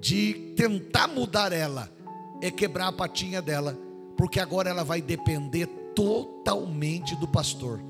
de 0.00 0.54
tentar 0.56 1.08
mudar 1.08 1.52
ela 1.52 1.92
é 2.40 2.50
quebrar 2.50 2.88
a 2.88 2.92
patinha 2.92 3.40
dela 3.40 3.78
porque 4.16 4.40
agora 4.40 4.70
ela 4.70 4.84
vai 4.84 5.00
depender 5.00 5.66
totalmente 5.94 7.16
do 7.16 7.28
pastor. 7.28 7.80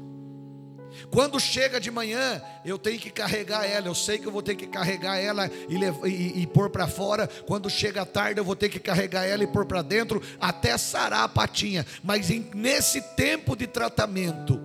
Quando 1.10 1.40
chega 1.40 1.80
de 1.80 1.90
manhã, 1.90 2.40
eu 2.64 2.78
tenho 2.78 2.98
que 2.98 3.10
carregar 3.10 3.64
ela. 3.64 3.88
Eu 3.88 3.94
sei 3.94 4.18
que 4.18 4.26
eu 4.26 4.32
vou 4.32 4.42
ter 4.42 4.54
que 4.54 4.66
carregar 4.66 5.18
ela 5.18 5.50
e, 5.68 5.76
e, 6.08 6.42
e 6.42 6.46
pôr 6.46 6.70
para 6.70 6.86
fora. 6.86 7.26
Quando 7.46 7.68
chega 7.68 8.02
a 8.02 8.06
tarde, 8.06 8.40
eu 8.40 8.44
vou 8.44 8.54
ter 8.54 8.68
que 8.68 8.78
carregar 8.78 9.24
ela 9.24 9.42
e 9.42 9.46
pôr 9.46 9.66
para 9.66 9.82
dentro 9.82 10.22
até 10.40 10.78
sarar 10.78 11.24
a 11.24 11.28
patinha. 11.28 11.84
Mas 12.02 12.30
em, 12.30 12.48
nesse 12.54 13.00
tempo 13.16 13.56
de 13.56 13.66
tratamento, 13.66 14.60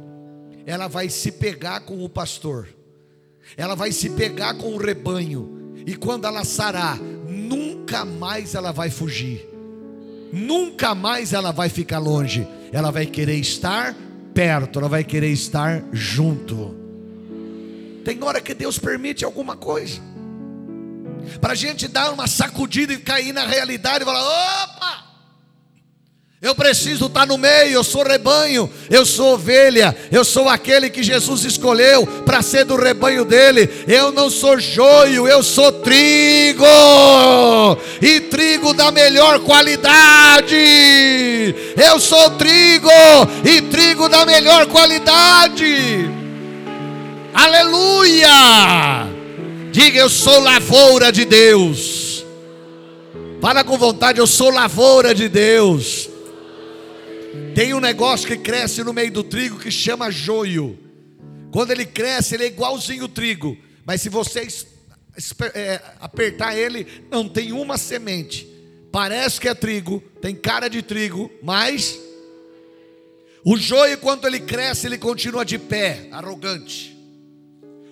ela 0.65 0.87
vai 0.87 1.09
se 1.09 1.31
pegar 1.31 1.81
com 1.81 2.03
o 2.03 2.09
pastor. 2.09 2.67
Ela 3.57 3.73
vai 3.73 3.91
se 3.91 4.11
pegar 4.11 4.53
com 4.53 4.73
o 4.73 4.77
rebanho. 4.77 5.73
E 5.85 5.95
quando 5.95 6.25
ela 6.25 6.43
sarar, 6.43 6.99
nunca 6.99 8.05
mais 8.05 8.53
ela 8.53 8.71
vai 8.71 8.91
fugir 8.91 9.58
nunca 10.31 10.93
mais 10.95 11.33
ela 11.33 11.51
vai 11.51 11.69
ficar 11.69 11.99
longe, 11.99 12.47
ela 12.71 12.91
vai 12.91 13.05
querer 13.05 13.35
estar 13.35 13.95
perto, 14.33 14.79
ela 14.79 14.89
vai 14.89 15.03
querer 15.03 15.31
estar 15.31 15.83
junto. 15.91 16.75
Tem 18.05 18.23
hora 18.23 18.41
que 18.41 18.53
Deus 18.53 18.79
permite 18.79 19.25
alguma 19.25 19.55
coisa, 19.55 20.01
para 21.41 21.53
a 21.53 21.55
gente 21.55 21.87
dar 21.87 22.11
uma 22.11 22.27
sacudida 22.27 22.93
e 22.93 22.97
cair 22.97 23.33
na 23.33 23.45
realidade 23.45 24.03
e 24.03 24.05
falar: 24.05 24.23
opa! 24.23 25.08
Eu 26.41 26.55
preciso 26.55 27.07
estar 27.07 27.27
no 27.27 27.37
meio, 27.37 27.73
eu 27.73 27.83
sou 27.83 28.01
rebanho, 28.01 28.71
eu 28.89 29.05
sou 29.05 29.33
ovelha, 29.33 29.93
eu 30.09 30.23
sou 30.23 30.47
aquele 30.47 30.89
que 30.89 31.03
Jesus 31.03 31.43
escolheu 31.43 32.07
para 32.25 32.41
ser 32.41 32.63
do 32.63 32.77
rebanho 32.77 33.25
dele. 33.25 33.69
Eu 33.85 34.13
não 34.13 34.29
sou 34.29 34.57
joio, 34.57 35.27
eu 35.27 35.43
sou 35.43 35.69
trigo, 35.69 36.63
e 38.01 38.21
trigo 38.21 38.73
da 38.73 38.89
melhor 38.89 39.41
qualidade. 39.41 40.55
Eu 41.75 41.99
sou 41.99 42.29
trigo, 42.31 42.89
e 43.43 43.61
trigo 43.63 44.07
da 44.07 44.25
melhor 44.25 44.65
qualidade. 44.67 46.09
Aleluia! 47.33 48.29
Diga, 49.73 49.99
eu 49.99 50.09
sou 50.09 50.39
lavoura 50.39 51.11
de 51.11 51.25
Deus. 51.25 52.23
Fala 53.41 53.61
com 53.61 53.77
vontade, 53.77 54.19
eu 54.19 54.27
sou 54.27 54.49
lavoura 54.49 55.13
de 55.13 55.27
Deus. 55.27 56.08
Tem 57.55 57.73
um 57.73 57.79
negócio 57.79 58.27
que 58.27 58.37
cresce 58.37 58.83
no 58.83 58.93
meio 58.93 59.11
do 59.11 59.23
trigo 59.23 59.59
que 59.59 59.71
chama 59.71 60.11
joio. 60.11 60.77
Quando 61.51 61.71
ele 61.71 61.85
cresce, 61.85 62.35
ele 62.35 62.43
é 62.43 62.47
igualzinho 62.47 63.05
o 63.05 63.09
trigo. 63.09 63.57
Mas 63.85 64.01
se 64.01 64.09
você 64.09 64.47
é, 65.53 65.81
apertar 65.99 66.55
ele, 66.55 66.85
não 67.09 67.27
tem 67.27 67.51
uma 67.51 67.77
semente. 67.77 68.47
Parece 68.91 69.39
que 69.39 69.47
é 69.47 69.53
trigo, 69.53 70.01
tem 70.21 70.35
cara 70.35 70.67
de 70.67 70.81
trigo, 70.81 71.29
mas 71.43 71.99
o 73.43 73.55
joio, 73.57 73.97
quando 73.99 74.27
ele 74.27 74.39
cresce, 74.39 74.87
ele 74.87 74.97
continua 74.97 75.45
de 75.45 75.57
pé, 75.57 76.07
arrogante. 76.11 76.97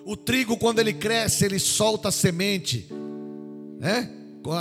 O 0.04 0.16
trigo, 0.16 0.56
quando 0.56 0.78
ele 0.78 0.92
cresce, 0.92 1.44
ele 1.44 1.58
solta 1.58 2.08
a 2.08 2.12
semente, 2.12 2.88
né? 3.78 4.10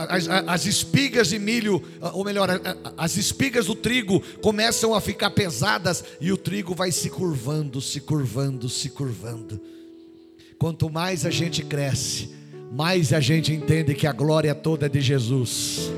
As, 0.10 0.28
as, 0.28 0.66
espigas 0.66 1.30
de 1.30 1.40
milho, 1.40 1.82
ou 2.14 2.26
melhor, 2.26 2.50
as 2.98 3.16
espigas 3.16 3.68
do 3.68 3.76
trigo 3.76 4.22
começam 4.42 4.94
a 4.94 5.00
ficar 5.00 5.30
pesadas 5.32 6.04
e 6.20 6.32
o 6.32 6.38
trigo 6.38 6.76
vai 6.76 6.92
se 6.92 7.10
curvando, 7.10 7.80
se 7.80 8.02
curvando, 8.02 8.68
se 8.68 8.90
curvando. 8.90 9.62
Quanto 10.58 10.90
mais 10.90 11.26
a 11.26 11.30
gente 11.30 11.64
cresce, 11.64 12.32
mais 12.72 13.14
a 13.14 13.20
gente 13.20 13.54
entende 13.54 13.94
que 13.94 14.08
a 14.08 14.12
glória 14.12 14.54
toda 14.56 14.88
é 14.88 14.90
de 14.90 15.00
Jesus. 15.00 15.92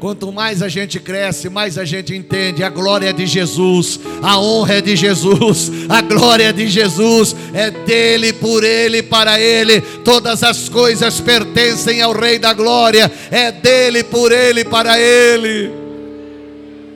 Quanto 0.00 0.30
mais 0.30 0.62
a 0.62 0.68
gente 0.68 1.00
cresce, 1.00 1.48
mais 1.48 1.76
a 1.76 1.84
gente 1.84 2.14
entende. 2.14 2.62
A 2.62 2.70
glória 2.70 3.08
é 3.08 3.12
de 3.12 3.26
Jesus, 3.26 3.98
a 4.22 4.38
honra 4.38 4.74
é 4.74 4.80
de 4.80 4.94
Jesus, 4.94 5.70
a 5.88 6.00
glória 6.00 6.44
é 6.44 6.52
de 6.52 6.68
Jesus, 6.68 7.34
é 7.52 7.70
dele, 7.70 8.32
por 8.32 8.62
ele, 8.62 9.02
para 9.02 9.40
ele. 9.40 9.80
Todas 10.04 10.44
as 10.44 10.68
coisas 10.68 11.20
pertencem 11.20 12.00
ao 12.00 12.12
Rei 12.12 12.38
da 12.38 12.52
Glória, 12.52 13.10
é 13.30 13.50
dele, 13.50 14.04
por 14.04 14.30
ele, 14.30 14.64
para 14.64 15.00
ele. 15.00 15.70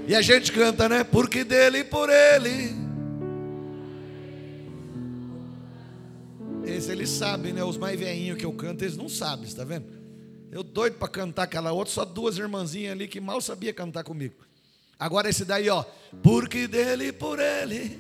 E 0.06 0.14
a 0.14 0.23
gente 0.23 0.52
canta, 0.52 0.88
né? 0.88 1.02
Porque 1.02 1.42
dele 1.42 1.78
e 1.78 1.85
por 1.85 2.09
ele. 2.09 2.82
Mas 6.61 6.88
eles 6.88 7.11
sabem, 7.11 7.52
né? 7.52 7.64
Os 7.64 7.76
mais 7.76 7.99
velhinhos 7.99 8.38
que 8.38 8.47
eu 8.47 8.52
canto, 8.52 8.85
eles 8.85 8.97
não 8.97 9.09
sabem, 9.09 9.47
está 9.47 9.64
vendo? 9.64 10.01
Eu 10.52 10.62
doido 10.62 10.99
para 10.99 11.09
cantar 11.09 11.44
aquela 11.44 11.73
outra, 11.73 11.94
só 11.94 12.04
duas 12.04 12.37
irmãzinhas 12.37 12.92
ali 12.92 13.09
que 13.09 13.18
mal 13.23 13.40
sabia 13.40 13.73
cantar 13.73 14.04
comigo. 14.04 14.35
Agora 14.99 15.30
esse 15.30 15.47
daí, 15.47 15.71
ó. 15.71 15.82
Porque 16.23 16.68
dele 16.68 17.06
e 17.06 17.12
por 17.12 17.40
ele. 17.40 17.99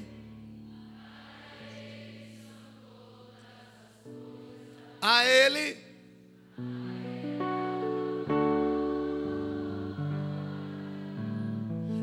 A 5.00 5.24
ele. 5.24 5.78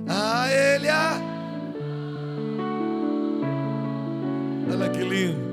A 0.07 0.51
ele 0.51 0.89
a. 0.89 1.21
Olha 4.73 4.89
que 4.89 5.03
lindo. 5.03 5.48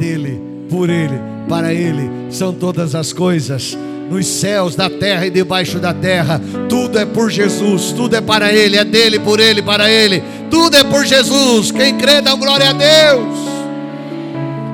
Dele, 0.00 0.40
por 0.70 0.88
ele, 0.88 1.20
para 1.46 1.74
ele 1.74 2.10
são 2.30 2.54
todas 2.54 2.94
as 2.94 3.12
coisas 3.12 3.76
nos 4.10 4.26
céus, 4.26 4.74
da 4.74 4.88
terra 4.88 5.26
e 5.26 5.30
debaixo 5.30 5.78
da 5.78 5.92
terra. 5.92 6.40
Tudo 6.68 6.98
é 6.98 7.04
por 7.04 7.30
Jesus, 7.30 7.92
tudo 7.92 8.16
é 8.16 8.20
para 8.20 8.52
Ele, 8.52 8.76
é 8.76 8.84
dele, 8.84 9.20
por 9.20 9.38
Ele, 9.38 9.62
para 9.62 9.88
Ele. 9.88 10.20
Tudo 10.50 10.76
é 10.76 10.82
por 10.82 11.06
Jesus. 11.06 11.70
Quem 11.70 11.96
crê, 11.96 12.20
dá 12.20 12.34
glória 12.34 12.70
a 12.70 12.72
Deus. 12.72 13.38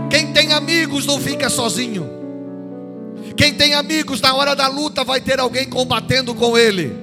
Quem 0.09 0.33
tem 0.33 0.55
amigos 0.55 1.05
não 1.05 1.21
fica 1.21 1.51
sozinho. 1.51 2.09
Quem 3.37 3.53
tem 3.53 3.75
amigos 3.75 4.23
na 4.23 4.35
hora 4.35 4.57
da 4.57 4.69
luta 4.69 5.05
vai 5.05 5.21
ter 5.21 5.39
alguém 5.39 5.69
combatendo 5.69 6.35
com 6.35 6.57
ele. 6.57 6.97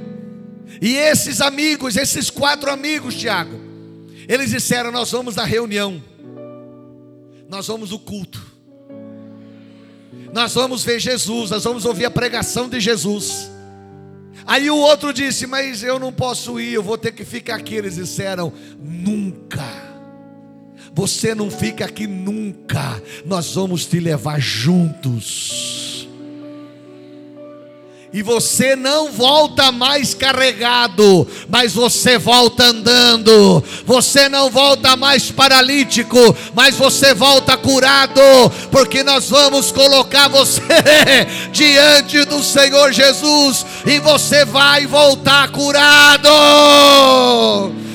E 0.81 0.95
esses 0.95 1.39
amigos, 1.39 1.95
esses 1.95 2.31
quatro 2.31 2.71
amigos, 2.71 3.13
Tiago, 3.13 3.59
eles 4.27 4.49
disseram: 4.49 4.91
Nós 4.91 5.11
vamos 5.11 5.35
na 5.35 5.43
reunião, 5.43 6.01
nós 7.53 7.67
vamos 7.67 7.91
no 7.91 7.99
culto 7.99 8.53
nós 10.33 10.55
vamos 10.55 10.83
ver 10.83 10.99
Jesus, 10.99 11.51
nós 11.51 11.63
vamos 11.63 11.85
ouvir 11.85 12.05
a 12.05 12.11
pregação 12.11 12.67
de 12.67 12.79
Jesus. 12.79 13.51
Aí 14.47 14.67
o 14.67 14.75
outro 14.75 15.13
disse: 15.13 15.45
Mas 15.45 15.83
eu 15.83 15.99
não 15.99 16.11
posso 16.11 16.59
ir, 16.59 16.73
eu 16.73 16.81
vou 16.81 16.97
ter 16.97 17.11
que 17.11 17.23
ficar 17.23 17.55
aqui. 17.55 17.75
Eles 17.75 17.95
disseram: 17.95 18.51
Nunca, 18.79 19.63
você 20.91 21.35
não 21.35 21.51
fica 21.51 21.85
aqui 21.85 22.07
nunca, 22.07 22.99
nós 23.25 23.53
vamos 23.53 23.85
te 23.85 23.99
levar 23.99 24.41
juntos 24.41 25.92
e 28.13 28.21
você 28.21 28.75
não 28.75 29.11
volta 29.11 29.71
mais 29.71 30.13
carregado, 30.13 31.27
mas 31.49 31.73
você 31.73 32.19
volta 32.19 32.65
andando. 32.65 33.63
Você 33.87 34.29
não 34.29 34.51
volta 34.51 34.95
mais 34.95 35.31
paralítico, 35.31 36.19
mas 36.53 36.75
você 36.75 37.15
volta 37.15 37.57
curado, 37.57 38.21
porque 38.69 39.01
nós 39.01 39.31
vamos 39.31 39.71
colocar 39.71 40.27
você 40.27 40.61
diante 41.51 42.23
do 42.25 42.43
Senhor 42.43 42.91
Jesus 42.93 43.65
e 43.83 43.97
você 43.97 44.45
vai 44.45 44.85
voltar 44.85 45.49
curado. 45.49 46.29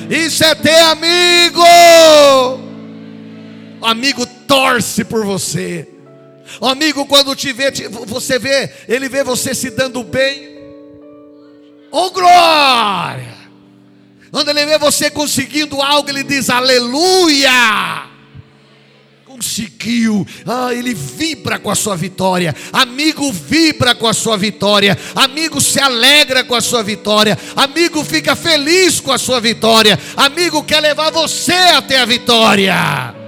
Isso 0.09 0.43
é 0.43 0.53
ter 0.53 0.81
amigo. 0.81 1.63
O 3.79 3.85
amigo 3.85 4.25
torce 4.45 5.05
por 5.05 5.23
você. 5.23 5.88
O 6.59 6.67
amigo, 6.67 7.05
quando 7.05 7.35
te 7.35 7.53
vê, 7.53 7.71
você 8.05 8.37
vê, 8.37 8.71
ele 8.87 9.07
vê 9.07 9.23
você 9.23 9.55
se 9.55 9.69
dando 9.69 10.03
bem. 10.03 10.57
Oh 11.91 12.11
glória! 12.11 13.37
Quando 14.31 14.49
ele 14.49 14.65
vê 14.65 14.77
você 14.77 15.09
conseguindo 15.09 15.81
algo, 15.81 16.09
ele 16.09 16.23
diz 16.23 16.49
aleluia! 16.49 18.07
Conseguiu, 19.25 20.27
ah, 20.45 20.73
ele 20.73 20.93
vibra 20.93 21.57
com 21.57 21.71
a 21.71 21.75
sua 21.75 21.95
vitória. 21.95 22.53
Amigo 22.73 23.31
vibra 23.31 23.95
com 23.95 24.05
a 24.05 24.13
sua 24.13 24.35
vitória. 24.35 24.97
Amigo 25.15 25.61
se 25.61 25.79
alegra 25.79 26.43
com 26.43 26.55
a 26.55 26.61
sua 26.61 26.83
vitória. 26.83 27.37
Amigo 27.55 28.03
fica 28.03 28.35
feliz 28.35 28.99
com 28.99 29.13
a 29.13 29.17
sua 29.17 29.39
vitória. 29.39 29.97
Amigo 30.17 30.61
quer 30.61 30.81
levar 30.81 31.09
você 31.11 31.53
até 31.53 31.99
a 31.99 32.05
vitória. 32.05 33.18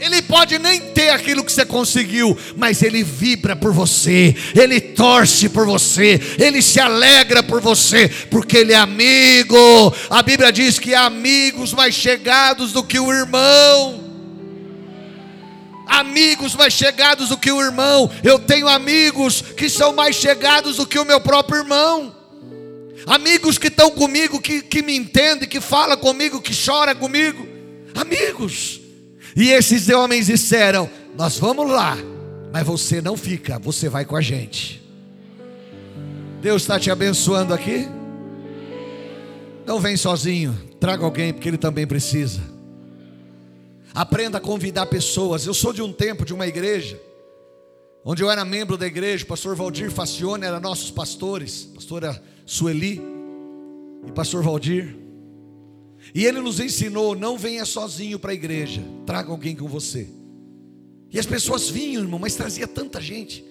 Ele 0.00 0.22
pode 0.22 0.58
nem 0.58 0.80
ter 0.80 1.10
aquilo 1.10 1.44
que 1.44 1.52
você 1.52 1.64
conseguiu, 1.64 2.36
mas 2.56 2.82
ele 2.82 3.02
vibra 3.02 3.56
por 3.56 3.72
você, 3.72 4.34
ele 4.54 4.80
torce 4.80 5.48
por 5.48 5.66
você, 5.66 6.20
ele 6.38 6.62
se 6.62 6.78
alegra 6.78 7.42
por 7.42 7.60
você, 7.60 8.08
porque 8.30 8.58
ele 8.58 8.72
é 8.72 8.76
amigo. 8.76 9.56
A 10.08 10.22
Bíblia 10.22 10.52
diz 10.52 10.78
que 10.78 10.94
há 10.94 11.06
amigos 11.06 11.72
mais 11.72 11.94
chegados 11.94 12.72
do 12.72 12.82
que 12.82 12.98
o 12.98 13.12
irmão. 13.12 14.04
Amigos 15.86 16.54
mais 16.54 16.74
chegados 16.74 17.30
do 17.30 17.36
que 17.36 17.50
o 17.50 17.60
irmão. 17.60 18.10
Eu 18.22 18.38
tenho 18.38 18.68
amigos 18.68 19.42
que 19.42 19.68
são 19.68 19.92
mais 19.94 20.14
chegados 20.14 20.76
do 20.76 20.86
que 20.86 20.98
o 20.98 21.04
meu 21.04 21.20
próprio 21.20 21.60
irmão. 21.60 22.14
Amigos 23.06 23.56
que 23.56 23.68
estão 23.68 23.90
comigo, 23.90 24.40
que, 24.40 24.60
que 24.60 24.82
me 24.82 24.94
entendem, 24.94 25.48
que 25.48 25.60
falam 25.60 25.96
comigo, 25.96 26.42
que 26.42 26.52
choram 26.52 26.94
comigo. 26.94 27.48
Amigos. 27.94 28.87
E 29.36 29.50
esses 29.50 29.88
homens 29.88 30.26
disseram: 30.26 30.88
Nós 31.16 31.38
vamos 31.38 31.70
lá, 31.70 31.96
mas 32.52 32.66
você 32.66 33.00
não 33.00 33.16
fica, 33.16 33.58
você 33.58 33.88
vai 33.88 34.04
com 34.04 34.16
a 34.16 34.20
gente. 34.20 34.82
Deus 36.40 36.62
está 36.62 36.78
te 36.78 36.90
abençoando 36.90 37.52
aqui? 37.52 37.88
Não 39.66 39.80
vem 39.80 39.96
sozinho, 39.96 40.56
traga 40.80 41.04
alguém, 41.04 41.32
porque 41.32 41.48
ele 41.48 41.58
também 41.58 41.86
precisa. 41.86 42.40
Aprenda 43.92 44.38
a 44.38 44.40
convidar 44.40 44.86
pessoas. 44.86 45.44
Eu 45.46 45.52
sou 45.52 45.72
de 45.72 45.82
um 45.82 45.92
tempo, 45.92 46.24
de 46.24 46.32
uma 46.32 46.46
igreja, 46.46 47.00
onde 48.04 48.22
eu 48.22 48.30
era 48.30 48.44
membro 48.44 48.76
da 48.78 48.86
igreja, 48.86 49.24
o 49.24 49.26
pastor 49.26 49.56
Valdir 49.56 49.90
Facione 49.90 50.44
era 50.44 50.60
nossos 50.60 50.90
pastores, 50.90 51.64
pastora 51.74 52.22
Sueli 52.46 53.02
e 54.06 54.12
pastor 54.12 54.42
Valdir. 54.42 55.07
E 56.14 56.24
ele 56.24 56.40
nos 56.40 56.60
ensinou: 56.60 57.14
não 57.14 57.36
venha 57.36 57.64
sozinho 57.64 58.18
para 58.18 58.32
a 58.32 58.34
igreja, 58.34 58.82
traga 59.06 59.30
alguém 59.30 59.54
com 59.54 59.68
você. 59.68 60.08
E 61.10 61.18
as 61.18 61.26
pessoas 61.26 61.68
vinham, 61.68 62.02
irmão, 62.02 62.18
mas 62.18 62.34
trazia 62.34 62.66
tanta 62.66 63.00
gente. 63.00 63.44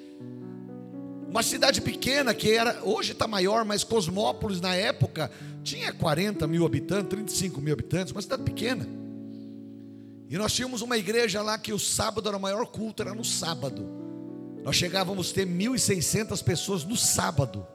Uma 1.30 1.44
cidade 1.44 1.82
pequena 1.82 2.34
que 2.34 2.52
era, 2.52 2.82
hoje 2.84 3.12
está 3.12 3.28
maior, 3.28 3.66
mas 3.66 3.84
Cosmópolis 3.84 4.62
na 4.62 4.76
época 4.76 5.30
tinha 5.64 5.92
40 5.92 6.48
mil 6.48 6.66
habitantes, 6.66 7.10
35 7.10 7.60
mil 7.60 7.74
habitantes, 7.74 8.12
uma 8.12 8.22
cidade 8.22 8.44
pequena. 8.44 8.88
E 10.30 10.38
nós 10.38 10.54
tínhamos 10.54 10.82
uma 10.82 10.98
igreja 10.98 11.42
lá 11.42 11.58
que 11.58 11.74
o 11.74 11.80
sábado 11.80 12.28
era 12.28 12.38
o 12.38 12.42
maior 12.42 12.66
culto, 12.68 13.02
era 13.02 13.14
no 13.14 13.26
sábado. 13.26 13.88
Nós 14.64 14.76
chegávamos 14.76 15.32
a 15.32 15.34
ter 15.34 15.48
1.600 15.48 16.44
pessoas 16.44 16.84
no 16.84 16.96
sábado 16.96 17.66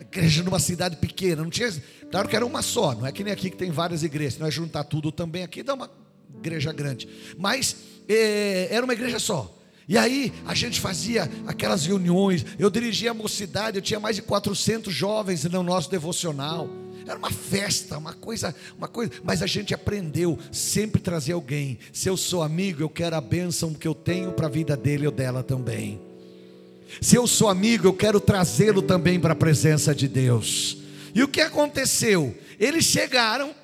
igreja 0.00 0.42
numa 0.42 0.58
cidade 0.58 0.96
pequena, 0.96 1.42
não 1.42 1.50
tinha, 1.50 1.70
claro 2.10 2.28
que 2.28 2.36
era 2.36 2.44
uma 2.44 2.62
só, 2.62 2.94
não 2.94 3.06
é 3.06 3.12
que 3.12 3.22
nem 3.22 3.32
aqui 3.32 3.50
que 3.50 3.56
tem 3.56 3.70
várias 3.70 4.02
igrejas, 4.02 4.38
nós 4.38 4.52
juntar 4.52 4.84
tudo 4.84 5.12
também 5.12 5.42
aqui 5.42 5.62
dá 5.62 5.74
uma 5.74 5.90
igreja 6.36 6.72
grande, 6.72 7.08
mas 7.38 7.76
é, 8.08 8.68
era 8.70 8.84
uma 8.84 8.92
igreja 8.92 9.18
só. 9.18 9.56
E 9.88 9.98
aí 9.98 10.32
a 10.46 10.54
gente 10.54 10.78
fazia 10.78 11.28
aquelas 11.48 11.84
reuniões, 11.84 12.46
eu 12.58 12.70
dirigia 12.70 13.10
a 13.10 13.14
mocidade, 13.14 13.76
eu 13.76 13.82
tinha 13.82 13.98
mais 13.98 14.14
de 14.14 14.22
400 14.22 14.94
jovens 14.94 15.42
no 15.44 15.64
nosso 15.64 15.90
devocional. 15.90 16.68
Era 17.04 17.18
uma 17.18 17.30
festa, 17.30 17.98
uma 17.98 18.12
coisa, 18.12 18.54
uma 18.78 18.86
coisa, 18.86 19.10
mas 19.24 19.42
a 19.42 19.46
gente 19.48 19.74
aprendeu 19.74 20.38
sempre 20.52 21.00
trazer 21.00 21.32
alguém. 21.32 21.76
Se 21.92 22.08
eu 22.08 22.16
sou 22.16 22.40
amigo, 22.40 22.82
eu 22.82 22.88
quero 22.88 23.16
a 23.16 23.20
bênção 23.20 23.74
que 23.74 23.88
eu 23.88 23.94
tenho 23.94 24.30
para 24.30 24.46
a 24.46 24.50
vida 24.50 24.76
dele 24.76 25.06
ou 25.06 25.12
dela 25.12 25.42
também. 25.42 26.00
Se 27.00 27.16
eu 27.16 27.26
sou 27.26 27.48
amigo, 27.48 27.86
eu 27.86 27.92
quero 27.92 28.20
trazê-lo 28.20 28.82
também 28.82 29.20
para 29.20 29.32
a 29.32 29.36
presença 29.36 29.94
de 29.94 30.08
Deus. 30.08 30.78
E 31.14 31.22
o 31.22 31.28
que 31.28 31.40
aconteceu? 31.40 32.36
Eles 32.58 32.84
chegaram 32.84 33.54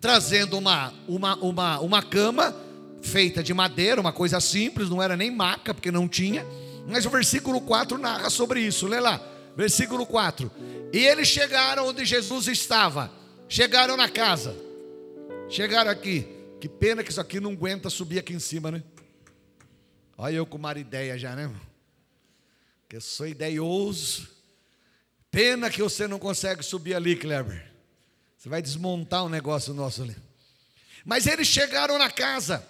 trazendo 0.00 0.58
uma, 0.58 0.92
uma, 1.06 1.36
uma, 1.36 1.80
uma 1.80 2.02
cama 2.02 2.54
feita 3.02 3.42
de 3.42 3.52
madeira, 3.54 4.00
uma 4.00 4.12
coisa 4.12 4.40
simples, 4.40 4.88
não 4.88 5.02
era 5.02 5.16
nem 5.16 5.30
maca, 5.30 5.74
porque 5.74 5.90
não 5.90 6.08
tinha. 6.08 6.46
Mas 6.88 7.06
o 7.06 7.10
versículo 7.10 7.60
4 7.60 7.98
narra 7.98 8.30
sobre 8.30 8.60
isso. 8.60 8.86
Lê 8.86 9.00
lá, 9.00 9.20
versículo 9.56 10.06
4. 10.06 10.50
E 10.92 10.98
eles 10.98 11.28
chegaram 11.28 11.86
onde 11.86 12.04
Jesus 12.04 12.48
estava. 12.48 13.10
Chegaram 13.48 13.96
na 13.96 14.08
casa. 14.08 14.56
Chegaram 15.48 15.90
aqui. 15.90 16.26
Que 16.60 16.68
pena 16.68 17.02
que 17.02 17.10
isso 17.10 17.20
aqui 17.20 17.40
não 17.40 17.52
aguenta 17.52 17.90
subir 17.90 18.18
aqui 18.18 18.32
em 18.32 18.38
cima, 18.38 18.70
né? 18.70 18.82
Olha 20.16 20.36
eu 20.36 20.46
com 20.46 20.56
uma 20.56 20.72
ideia 20.78 21.18
já, 21.18 21.34
né? 21.34 21.50
Que 22.92 22.96
eu 22.96 23.00
sou 23.00 23.26
ideioso. 23.26 24.28
Pena 25.30 25.70
que 25.70 25.82
você 25.82 26.06
não 26.06 26.18
consegue 26.18 26.62
subir 26.62 26.92
ali, 26.92 27.16
Kleber. 27.16 27.72
Você 28.36 28.50
vai 28.50 28.60
desmontar 28.60 29.24
um 29.24 29.30
negócio 29.30 29.72
nosso 29.72 30.02
ali. 30.02 30.14
Mas 31.02 31.26
eles 31.26 31.48
chegaram 31.48 31.96
na 31.96 32.10
casa, 32.10 32.62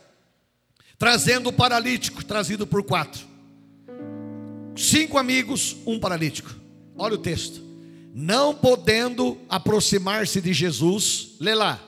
trazendo 0.96 1.48
o 1.48 1.52
paralítico, 1.52 2.24
trazido 2.24 2.64
por 2.68 2.84
quatro. 2.84 3.26
Cinco 4.76 5.18
amigos, 5.18 5.76
um 5.84 5.98
paralítico. 5.98 6.54
Olha 6.96 7.16
o 7.16 7.18
texto. 7.18 7.60
não 8.14 8.54
podendo 8.54 9.40
aproximar-se 9.48 10.40
de 10.40 10.52
Jesus, 10.52 11.30
lê 11.40 11.52
lá. 11.52 11.82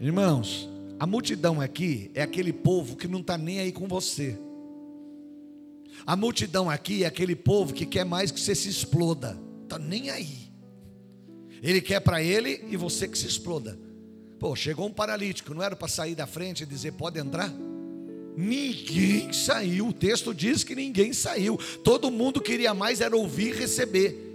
Irmãos, 0.00 0.68
a 0.98 1.06
multidão 1.06 1.60
aqui 1.60 2.10
é 2.12 2.22
aquele 2.22 2.52
povo 2.52 2.96
que 2.96 3.06
não 3.06 3.20
está 3.20 3.38
nem 3.38 3.60
aí 3.60 3.70
com 3.70 3.86
você. 3.86 4.36
A 6.06 6.16
multidão 6.16 6.70
aqui 6.70 7.04
é 7.04 7.06
aquele 7.06 7.36
povo 7.36 7.72
que 7.74 7.86
quer 7.86 8.04
mais 8.04 8.30
que 8.30 8.40
você 8.40 8.54
se 8.54 8.68
exploda, 8.68 9.38
está 9.64 9.78
nem 9.78 10.10
aí. 10.10 10.48
Ele 11.62 11.80
quer 11.80 12.00
para 12.00 12.22
ele 12.22 12.64
e 12.70 12.76
você 12.76 13.08
que 13.08 13.18
se 13.18 13.26
exploda. 13.26 13.78
Pô, 14.38 14.54
chegou 14.54 14.86
um 14.86 14.92
paralítico, 14.92 15.52
não 15.52 15.62
era 15.62 15.74
para 15.74 15.88
sair 15.88 16.14
da 16.14 16.26
frente 16.26 16.62
e 16.62 16.66
dizer 16.66 16.92
pode 16.92 17.18
entrar? 17.18 17.52
Ninguém 18.36 19.32
saiu. 19.32 19.88
O 19.88 19.92
texto 19.92 20.32
diz 20.32 20.62
que 20.62 20.76
ninguém 20.76 21.12
saiu. 21.12 21.58
Todo 21.82 22.10
mundo 22.10 22.40
queria 22.40 22.72
mais 22.72 23.00
era 23.00 23.16
ouvir 23.16 23.48
e 23.48 23.58
receber. 23.58 24.28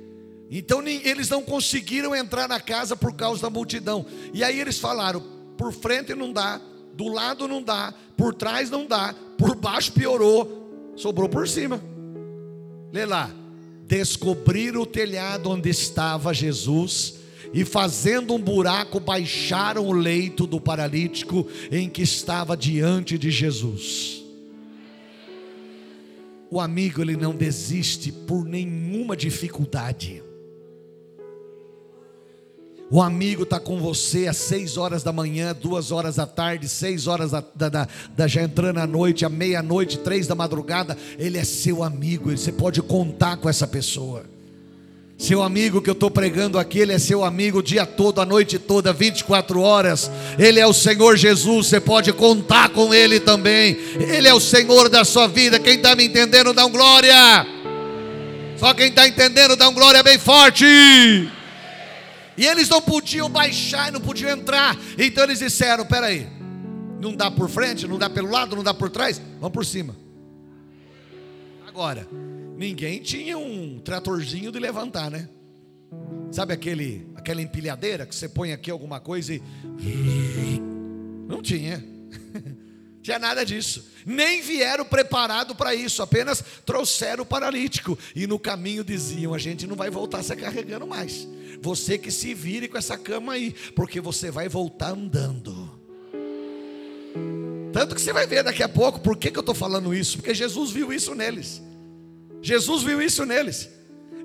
Então 0.51 0.85
eles 0.85 1.29
não 1.29 1.41
conseguiram 1.41 2.13
entrar 2.13 2.49
na 2.49 2.59
casa 2.59 2.97
por 2.97 3.13
causa 3.15 3.41
da 3.41 3.49
multidão. 3.49 4.05
E 4.33 4.43
aí 4.43 4.59
eles 4.59 4.77
falaram: 4.77 5.23
por 5.57 5.71
frente 5.71 6.13
não 6.13 6.33
dá, 6.33 6.59
do 6.93 7.07
lado 7.07 7.47
não 7.47 7.63
dá, 7.63 7.93
por 8.17 8.35
trás 8.35 8.69
não 8.69 8.85
dá, 8.85 9.15
por 9.37 9.55
baixo 9.55 9.93
piorou, 9.93 10.62
sobrou 10.95 11.29
por 11.29 11.47
cima. 11.47 11.81
Lê 12.91 13.05
lá. 13.05 13.33
Descobriram 13.85 14.81
o 14.81 14.85
telhado 14.85 15.49
onde 15.49 15.69
estava 15.69 16.33
Jesus 16.33 17.15
e 17.53 17.63
fazendo 17.63 18.33
um 18.33 18.39
buraco 18.39 18.99
baixaram 18.99 19.85
o 19.85 19.91
leito 19.91 20.47
do 20.47 20.59
paralítico 20.59 21.47
em 21.71 21.87
que 21.89 22.01
estava 22.01 22.57
diante 22.57 23.17
de 23.17 23.29
Jesus. 23.29 24.23
O 26.49 26.59
amigo 26.59 27.01
ele 27.01 27.17
não 27.17 27.35
desiste 27.35 28.11
por 28.11 28.45
nenhuma 28.45 29.15
dificuldade. 29.17 30.22
O 32.93 33.01
amigo 33.01 33.41
está 33.41 33.59
com 33.59 33.79
você 33.79 34.27
às 34.27 34.37
seis 34.37 34.77
horas 34.77 35.01
da 35.01 35.11
manhã, 35.11 35.51
duas 35.59 35.91
horas 35.91 36.17
da 36.17 36.27
tarde, 36.27 36.69
seis 36.69 37.07
horas 37.07 37.31
da, 37.31 37.43
da, 37.55 37.87
da 38.15 38.27
já 38.27 38.43
entrando 38.43 38.77
à 38.77 38.85
noite, 38.85 39.25
à 39.25 39.29
meia-noite, 39.29 39.97
três 39.97 40.27
da 40.27 40.35
madrugada. 40.35 40.95
Ele 41.17 41.39
é 41.39 41.43
seu 41.43 41.81
amigo, 41.81 42.29
você 42.29 42.51
pode 42.51 42.83
contar 42.83 43.37
com 43.37 43.49
essa 43.49 43.65
pessoa. 43.65 44.25
Seu 45.17 45.41
amigo 45.41 45.81
que 45.81 45.89
eu 45.89 45.93
estou 45.93 46.11
pregando 46.11 46.59
aqui, 46.59 46.77
ele 46.77 46.93
é 46.93 46.99
seu 46.99 47.25
amigo 47.25 47.57
o 47.57 47.63
dia 47.63 47.83
todo, 47.83 48.21
a 48.21 48.25
noite 48.27 48.59
toda, 48.59 48.93
24 48.93 49.59
horas. 49.59 50.11
Ele 50.37 50.59
é 50.59 50.67
o 50.67 50.71
Senhor 50.71 51.17
Jesus, 51.17 51.65
você 51.65 51.79
pode 51.79 52.13
contar 52.13 52.69
com 52.69 52.93
Ele 52.93 53.19
também. 53.19 53.75
Ele 53.95 54.27
é 54.27 54.33
o 54.35 54.39
Senhor 54.39 54.87
da 54.87 55.03
sua 55.03 55.25
vida. 55.25 55.57
Quem 55.57 55.77
está 55.77 55.95
me 55.95 56.05
entendendo, 56.05 56.53
dá 56.53 56.63
um 56.63 56.71
glória. 56.71 57.43
Só 58.59 58.71
quem 58.75 58.89
está 58.89 59.07
entendendo, 59.07 59.55
dá 59.55 59.67
um 59.67 59.73
glória 59.73 60.03
bem 60.03 60.19
forte. 60.19 60.63
E 62.37 62.45
eles 62.45 62.69
não 62.69 62.81
podiam 62.81 63.29
baixar, 63.29 63.91
não 63.91 64.01
podiam 64.01 64.31
entrar. 64.31 64.77
Então 64.97 65.23
eles 65.23 65.39
disseram: 65.39 65.85
peraí, 65.85 66.27
não 66.99 67.15
dá 67.15 67.29
por 67.29 67.49
frente, 67.49 67.87
não 67.87 67.97
dá 67.97 68.09
pelo 68.09 68.29
lado, 68.29 68.55
não 68.55 68.63
dá 68.63 68.73
por 68.73 68.89
trás, 68.89 69.21
vamos 69.39 69.53
por 69.53 69.65
cima. 69.65 69.95
Agora, 71.67 72.07
Ninguém 72.55 73.01
tinha 73.01 73.37
um 73.37 73.79
tratorzinho 73.79 74.51
de 74.51 74.59
levantar, 74.59 75.09
né? 75.09 75.27
Sabe 76.31 76.53
aquele, 76.53 77.07
aquela 77.15 77.41
empilhadeira 77.41 78.05
que 78.05 78.15
você 78.15 78.29
põe 78.29 78.53
aqui 78.53 78.69
alguma 78.69 78.99
coisa 78.99 79.33
e. 79.33 79.41
Não 81.27 81.41
tinha. 81.41 81.83
tinha 83.01 83.17
nada 83.17 83.45
disso. 83.45 83.85
Nem 84.05 84.41
vieram 84.41 84.85
preparado 84.85 85.55
para 85.55 85.73
isso, 85.73 86.01
apenas 86.03 86.43
trouxeram 86.65 87.23
o 87.23 87.25
paralítico. 87.25 87.97
E 88.15 88.27
no 88.27 88.37
caminho 88.37 88.83
diziam: 88.83 89.33
a 89.33 89.37
gente 89.37 89.65
não 89.65 89.75
vai 89.75 89.89
voltar 89.89 90.21
se 90.21 90.35
carregando 90.35 90.85
mais. 90.85 91.27
Você 91.63 91.97
que 91.97 92.11
se 92.11 92.33
vire 92.33 92.67
com 92.67 92.77
essa 92.77 92.97
cama 92.97 93.31
aí, 93.31 93.55
porque 93.73 94.01
você 94.01 94.29
vai 94.29 94.49
voltar 94.49 94.89
andando. 94.89 95.71
Tanto 97.71 97.95
que 97.95 98.01
você 98.01 98.11
vai 98.11 98.27
ver 98.27 98.43
daqui 98.43 98.61
a 98.61 98.67
pouco, 98.67 98.99
por 98.99 99.15
que, 99.15 99.31
que 99.31 99.37
eu 99.37 99.41
estou 99.41 99.55
falando 99.55 99.93
isso? 99.93 100.17
Porque 100.17 100.33
Jesus 100.33 100.71
viu 100.71 100.91
isso 100.91 101.15
neles. 101.15 101.61
Jesus 102.41 102.83
viu 102.83 103.01
isso 103.01 103.25
neles. 103.25 103.69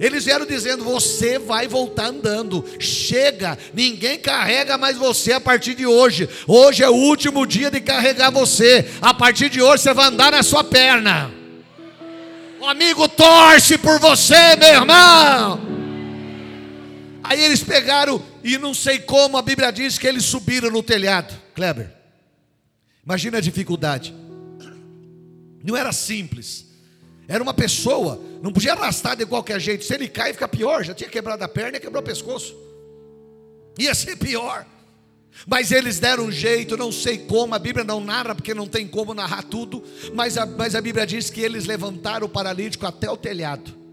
Eles 0.00 0.24
vieram 0.24 0.46
dizendo: 0.46 0.82
Você 0.82 1.38
vai 1.38 1.68
voltar 1.68 2.06
andando. 2.06 2.64
Chega, 2.80 3.56
ninguém 3.72 4.18
carrega 4.18 4.76
mais 4.76 4.96
você 4.96 5.32
a 5.32 5.40
partir 5.40 5.76
de 5.76 5.86
hoje. 5.86 6.28
Hoje 6.44 6.82
é 6.82 6.90
o 6.90 6.94
último 6.94 7.46
dia 7.46 7.70
de 7.70 7.80
carregar 7.80 8.32
você. 8.32 8.84
A 9.00 9.14
partir 9.14 9.48
de 9.48 9.62
hoje 9.62 9.84
você 9.84 9.94
vai 9.94 10.06
andar 10.06 10.32
na 10.32 10.42
sua 10.42 10.64
perna. 10.64 11.30
O 12.60 12.66
amigo 12.66 13.08
torce 13.08 13.78
por 13.78 14.00
você, 14.00 14.56
meu 14.56 14.68
irmão. 14.68 15.67
Aí 17.28 17.44
eles 17.44 17.62
pegaram, 17.62 18.22
e 18.42 18.56
não 18.56 18.72
sei 18.72 18.98
como, 18.98 19.36
a 19.36 19.42
Bíblia 19.42 19.70
diz 19.70 19.98
que 19.98 20.06
eles 20.06 20.24
subiram 20.24 20.70
no 20.70 20.82
telhado. 20.82 21.38
Kleber, 21.54 21.92
imagina 23.04 23.36
a 23.36 23.40
dificuldade. 23.40 24.14
Não 25.62 25.76
era 25.76 25.92
simples. 25.92 26.64
Era 27.28 27.42
uma 27.42 27.52
pessoa, 27.52 28.18
não 28.42 28.50
podia 28.50 28.72
arrastar 28.72 29.14
de 29.14 29.26
qualquer 29.26 29.60
jeito. 29.60 29.84
Se 29.84 29.92
ele 29.92 30.08
cai, 30.08 30.32
fica 30.32 30.48
pior. 30.48 30.82
Já 30.82 30.94
tinha 30.94 31.10
quebrado 31.10 31.44
a 31.44 31.48
perna 31.48 31.76
e 31.76 31.80
quebrou 31.80 32.00
o 32.00 32.06
pescoço. 32.06 32.56
Ia 33.78 33.94
ser 33.94 34.16
pior. 34.16 34.64
Mas 35.46 35.70
eles 35.70 36.00
deram 36.00 36.24
um 36.24 36.32
jeito, 36.32 36.78
não 36.78 36.90
sei 36.90 37.18
como, 37.18 37.54
a 37.54 37.58
Bíblia 37.58 37.84
não 37.84 38.00
narra, 38.00 38.34
porque 38.34 38.54
não 38.54 38.66
tem 38.66 38.88
como 38.88 39.12
narrar 39.12 39.42
tudo. 39.42 39.84
Mas 40.14 40.38
a, 40.38 40.46
mas 40.46 40.74
a 40.74 40.80
Bíblia 40.80 41.06
diz 41.06 41.28
que 41.28 41.42
eles 41.42 41.66
levantaram 41.66 42.26
o 42.26 42.30
paralítico 42.30 42.86
até 42.86 43.10
o 43.10 43.18
telhado 43.18 43.87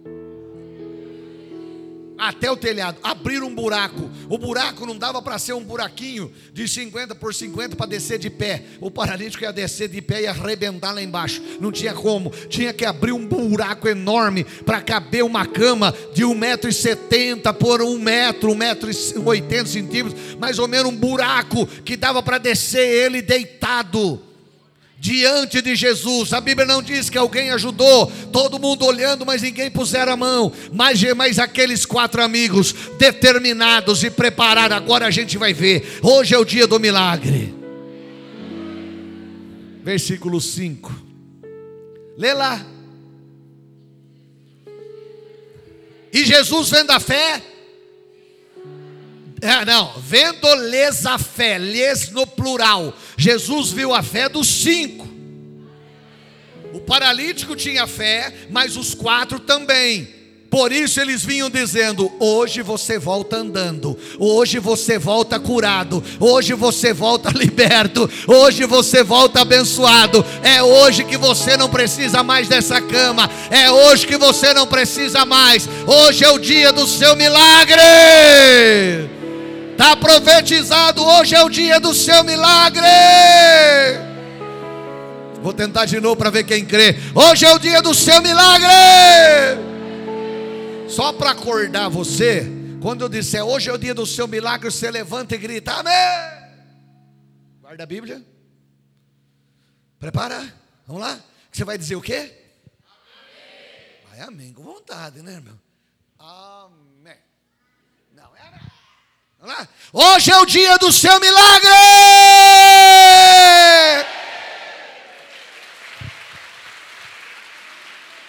até 2.17 2.49
o 2.49 2.57
telhado, 2.57 2.97
abriram 3.03 3.47
um 3.47 3.55
buraco. 3.55 4.09
O 4.29 4.37
buraco 4.37 4.85
não 4.85 4.97
dava 4.97 5.21
para 5.21 5.37
ser 5.37 5.53
um 5.53 5.63
buraquinho 5.63 6.31
de 6.53 6.67
50 6.67 7.15
por 7.15 7.33
50 7.33 7.75
para 7.75 7.85
descer 7.85 8.17
de 8.17 8.29
pé. 8.29 8.63
O 8.79 8.89
paralítico 8.89 9.43
ia 9.43 9.51
descer 9.51 9.87
de 9.87 10.01
pé 10.01 10.23
e 10.23 10.27
arrebentar 10.27 10.93
lá 10.93 11.01
embaixo. 11.01 11.41
Não 11.59 11.71
tinha 11.71 11.93
como. 11.93 12.29
Tinha 12.49 12.73
que 12.73 12.85
abrir 12.85 13.11
um 13.11 13.25
buraco 13.25 13.87
enorme 13.87 14.43
para 14.65 14.81
caber 14.81 15.23
uma 15.23 15.45
cama 15.45 15.93
de 16.13 16.23
1,70m 16.23 17.53
por 17.53 17.81
1 17.81 17.99
metro, 17.99 18.51
1,80m 18.51 19.65
centímetros, 19.65 20.35
mais 20.39 20.59
ou 20.59 20.67
menos 20.67 20.91
um 20.91 20.95
buraco 20.95 21.65
que 21.67 21.97
dava 21.97 22.21
para 22.23 22.37
descer 22.37 22.87
ele 22.87 23.21
deitado 23.21 24.21
diante 24.97 25.61
de 25.61 25.75
Jesus. 25.75 26.33
A 26.33 26.41
Bíblia 26.41 26.65
não 26.65 26.81
diz 26.81 27.09
que 27.09 27.17
alguém 27.17 27.51
ajudou, 27.51 28.11
todo 28.31 28.59
mundo 28.59 28.85
olhando, 28.85 29.25
mas 29.25 29.41
ninguém 29.41 29.69
puseram 29.69 30.13
a 30.13 30.17
mão. 30.17 30.51
Mas, 30.71 31.01
mas 31.15 31.39
aqueles 31.39 31.85
quatro 31.85 32.21
amigos 32.21 32.73
determinados 32.97 34.03
e 34.03 34.09
preparados, 34.09 34.77
agora 34.77 35.05
a 35.05 35.11
gente 35.11 35.37
vai 35.37 35.53
ver. 35.53 35.99
Hoje 36.01 36.33
é 36.33 36.37
o 36.37 36.45
dia 36.45 36.67
do 36.67 36.79
milagre. 36.79 37.53
Versículo 39.83 40.41
5. 40.41 40.91
Lê 42.17 42.33
lá. 42.33 42.65
E 46.11 46.23
Jesus 46.23 46.69
vendo 46.69 46.91
a 46.91 46.99
fé, 46.99 47.41
é, 49.45 49.65
não, 49.65 49.93
vendo-lhes 49.99 51.05
a 51.05 51.17
fé, 51.17 51.57
lhes 51.57 52.09
no 52.09 52.25
plural. 52.25 52.93
Jesus 53.17 53.71
viu 53.71 53.93
a 53.93 54.01
fé 54.01 54.27
dos 54.27 54.47
cinco. 54.47 55.07
O 56.73 56.81
paralítico 56.81 57.55
tinha 57.55 57.87
fé, 57.87 58.33
mas 58.49 58.75
os 58.75 58.93
quatro 58.93 59.39
também. 59.39 60.13
Por 60.49 60.71
isso 60.71 61.01
eles 61.01 61.23
vinham 61.23 61.49
dizendo: 61.49 62.11
hoje 62.19 62.61
você 62.61 62.97
volta 62.97 63.37
andando, 63.37 63.97
hoje 64.17 64.57
você 64.57 64.97
volta 64.97 65.39
curado, 65.39 66.03
hoje 66.19 66.53
você 66.53 66.93
volta 66.93 67.29
liberto, 67.35 68.09
hoje 68.27 68.65
você 68.65 69.03
volta 69.03 69.41
abençoado. 69.41 70.25
É 70.41 70.63
hoje 70.63 71.03
que 71.03 71.17
você 71.17 71.55
não 71.55 71.69
precisa 71.69 72.23
mais 72.23 72.47
dessa 72.47 72.81
cama, 72.81 73.29
é 73.51 73.69
hoje 73.69 74.07
que 74.07 74.17
você 74.17 74.53
não 74.53 74.65
precisa 74.65 75.25
mais. 75.25 75.67
Hoje 75.85 76.23
é 76.23 76.29
o 76.29 76.39
dia 76.39 76.71
do 76.71 76.87
seu 76.87 77.15
milagre. 77.15 79.14
Está 79.75 79.93
profetizado, 79.97 81.03
hoje 81.03 81.35
é 81.35 81.43
o 81.43 81.49
dia 81.49 81.81
do 81.81 81.93
seu 81.93 82.23
milagre. 82.23 82.87
Vou 85.41 85.53
tentar 85.53 85.83
de 85.83 85.99
novo 85.99 86.15
para 86.15 86.29
ver 86.29 86.45
quem 86.45 86.65
crê. 86.65 86.95
Hoje 87.13 87.45
é 87.45 87.53
o 87.53 87.59
dia 87.59 87.81
do 87.81 87.93
seu 87.93 88.21
milagre. 88.21 88.69
Só 90.87 91.11
para 91.11 91.31
acordar 91.31 91.89
você, 91.89 92.49
quando 92.81 93.01
eu 93.01 93.09
disser 93.09 93.43
hoje 93.43 93.69
é 93.69 93.73
o 93.73 93.77
dia 93.77 93.93
do 93.93 94.05
seu 94.05 94.29
milagre, 94.29 94.71
você 94.71 94.89
levanta 94.89 95.35
e 95.35 95.37
grita: 95.37 95.73
Amém. 95.73 95.93
Guarda 97.59 97.83
a 97.83 97.85
Bíblia. 97.85 98.25
Prepara. 99.99 100.53
Vamos 100.87 101.01
lá. 101.01 101.19
Você 101.51 101.65
vai 101.65 101.77
dizer 101.77 101.97
o 101.97 102.01
quê? 102.01 102.31
Amém. 102.87 104.09
Vai 104.09 104.21
amém, 104.21 104.53
com 104.53 104.63
vontade, 104.63 105.21
né, 105.21 105.33
irmão? 105.33 105.59
Amém. 106.17 106.84
Hoje 109.93 110.31
é 110.31 110.37
o 110.39 110.45
dia 110.45 110.77
do 110.77 110.91
seu 110.91 111.19
milagre. 111.19 111.69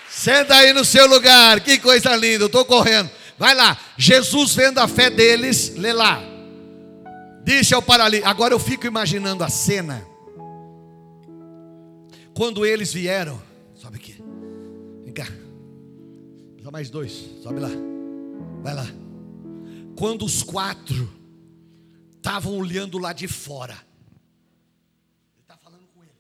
Senta 0.09 0.57
aí 0.57 0.73
no 0.73 0.85
seu 0.85 1.07
lugar. 1.07 1.61
Que 1.61 1.79
coisa 1.79 2.15
linda. 2.17 2.45
Eu 2.45 2.47
estou 2.47 2.65
correndo. 2.65 3.11
Vai 3.39 3.55
lá. 3.55 3.79
Jesus 3.97 4.55
vendo 4.55 4.79
a 4.79 4.89
fé 4.89 5.11
deles, 5.11 5.75
lê 5.77 5.93
lá. 5.93 6.21
Disse 7.45 7.75
ao 7.75 7.83
paralítico. 7.83 8.29
Agora 8.29 8.53
eu 8.53 8.59
fico 8.59 8.87
imaginando 8.87 9.45
a 9.45 9.49
cena. 9.49 10.05
Quando 12.35 12.67
eles 12.67 12.93
vieram, 12.93 13.41
sobe 13.75 13.97
aqui. 13.97 14.23
Vem 15.05 15.15
cá. 15.15 15.27
Só 16.63 16.71
mais 16.71 16.91
dois. 16.91 17.13
Sobe 17.43 17.61
lá. 17.61 17.71
Vai 18.63 18.75
lá. 18.75 19.06
Quando 19.97 20.25
os 20.25 20.43
quatro 20.43 21.09
estavam 22.17 22.59
olhando 22.59 22.99
lá 22.99 23.13
de 23.13 23.29
fora. 23.29 23.75
Ele 25.35 25.43
está 25.43 25.57
falando 25.57 25.87
com 25.87 26.03
ele. 26.03 26.13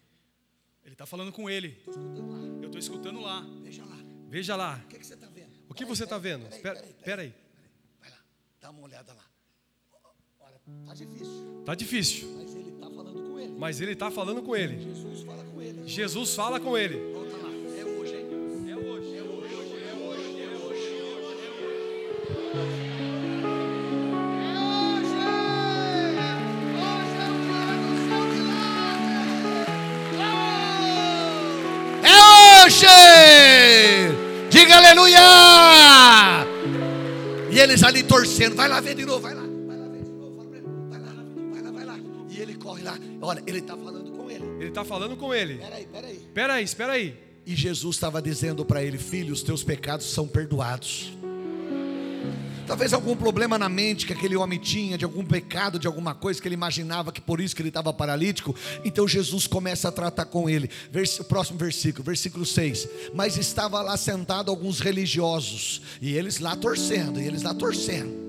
Ele 0.84 0.92
está 0.92 1.06
falando 1.06 1.32
com 1.32 1.50
ele. 1.50 1.82
Eu 2.62 2.66
estou 2.66 2.78
escutando 2.78 3.20
lá. 3.20 3.44
Veja 3.62 3.84
lá. 3.84 3.96
Veja 4.28 4.56
lá. 4.56 4.80
O 4.84 4.88
que, 4.88 4.98
que 4.98 5.06
você 5.06 5.14
está 5.14 5.26
vendo? 5.26 5.50
O 5.68 5.74
que 5.74 5.84
você 5.84 6.04
está 6.04 6.18
vendo? 6.18 6.46
Espera, 6.46 7.22
aí. 7.22 7.34
Vai 8.00 8.10
lá. 8.10 8.18
Dá 8.60 8.70
uma 8.70 8.82
olhada 8.82 9.12
lá. 9.12 9.24
Olha, 10.40 10.60
tá 10.86 10.94
difícil. 10.94 11.62
Tá 11.64 11.74
difícil. 11.74 12.28
Mas 12.38 12.54
ele 12.54 12.70
está 12.70 12.90
falando 12.90 13.30
com 13.30 13.40
ele. 13.40 13.52
Mas 13.58 13.80
ele 13.80 13.92
está 13.92 14.10
falando 14.10 14.42
com 14.42 14.56
ele. 14.56 14.80
Jesus 14.80 15.22
fala 15.22 15.44
com 15.44 15.60
ele. 15.60 15.88
Jesus 15.88 16.34
fala 16.34 16.60
com 16.60 16.78
ele. 16.78 17.12
Volta 17.12 17.36
lá. 17.36 17.50
É 17.50 17.84
hoje, 17.84 18.14
hein? 18.14 18.26
É 18.70 18.76
hoje. 18.76 19.16
É 19.16 19.22
hoje. 19.22 19.54
É 19.54 19.62
hoje. 19.62 20.40
É 20.40 20.56
hoje. 20.56 20.92
É 22.82 22.85
aleluia! 34.76 36.46
E 37.50 37.58
eles 37.58 37.82
ali 37.82 38.02
torcendo, 38.02 38.54
vai 38.54 38.68
lá 38.68 38.80
ver 38.80 38.94
de 38.94 39.04
novo, 39.04 39.20
vai 39.20 39.34
lá, 39.34 39.42
vai 39.42 39.76
lá 39.76 39.88
ver 39.88 40.02
de 40.02 40.10
novo, 40.12 40.36
vai 40.50 40.60
lá, 40.60 40.70
vai 41.52 41.62
lá, 41.62 41.70
vai 41.70 41.84
lá. 41.84 41.98
E 42.28 42.40
ele 42.40 42.54
corre 42.54 42.82
lá, 42.82 42.98
olha, 43.20 43.42
ele 43.46 43.58
está 43.58 43.76
falando 43.76 44.10
com 44.12 44.30
ele. 44.30 44.44
Ele 44.58 44.68
está 44.68 44.84
falando 44.84 45.16
com 45.16 45.34
ele. 45.34 45.56
Peraí, 45.56 45.86
peraí. 45.86 46.16
Espera 46.16 46.54
aí, 46.54 46.64
espera 46.64 46.92
aí. 46.92 47.18
E 47.46 47.54
Jesus 47.54 47.96
estava 47.96 48.20
dizendo 48.20 48.64
para 48.64 48.82
ele: 48.82 48.98
Filho, 48.98 49.32
os 49.32 49.42
teus 49.42 49.62
pecados 49.62 50.06
são 50.12 50.26
perdoados. 50.26 51.12
Talvez 52.66 52.92
algum 52.92 53.14
problema 53.14 53.56
na 53.56 53.68
mente 53.68 54.06
que 54.06 54.12
aquele 54.12 54.34
homem 54.34 54.58
tinha, 54.58 54.98
de 54.98 55.04
algum 55.04 55.24
pecado, 55.24 55.78
de 55.78 55.86
alguma 55.86 56.14
coisa 56.16 56.42
que 56.42 56.48
ele 56.48 56.56
imaginava 56.56 57.12
que 57.12 57.20
por 57.20 57.40
isso 57.40 57.54
que 57.54 57.62
ele 57.62 57.68
estava 57.68 57.92
paralítico. 57.92 58.56
Então 58.84 59.06
Jesus 59.06 59.46
começa 59.46 59.88
a 59.88 59.92
tratar 59.92 60.24
com 60.24 60.50
ele. 60.50 60.68
Próximo 61.28 61.58
versículo, 61.58 62.02
versículo 62.02 62.44
6. 62.44 62.88
Mas 63.14 63.36
estava 63.36 63.80
lá 63.82 63.96
sentado 63.96 64.50
alguns 64.50 64.80
religiosos, 64.80 65.80
e 66.02 66.16
eles 66.16 66.40
lá 66.40 66.56
torcendo, 66.56 67.20
e 67.20 67.24
eles 67.24 67.42
lá 67.42 67.54
torcendo. 67.54 68.26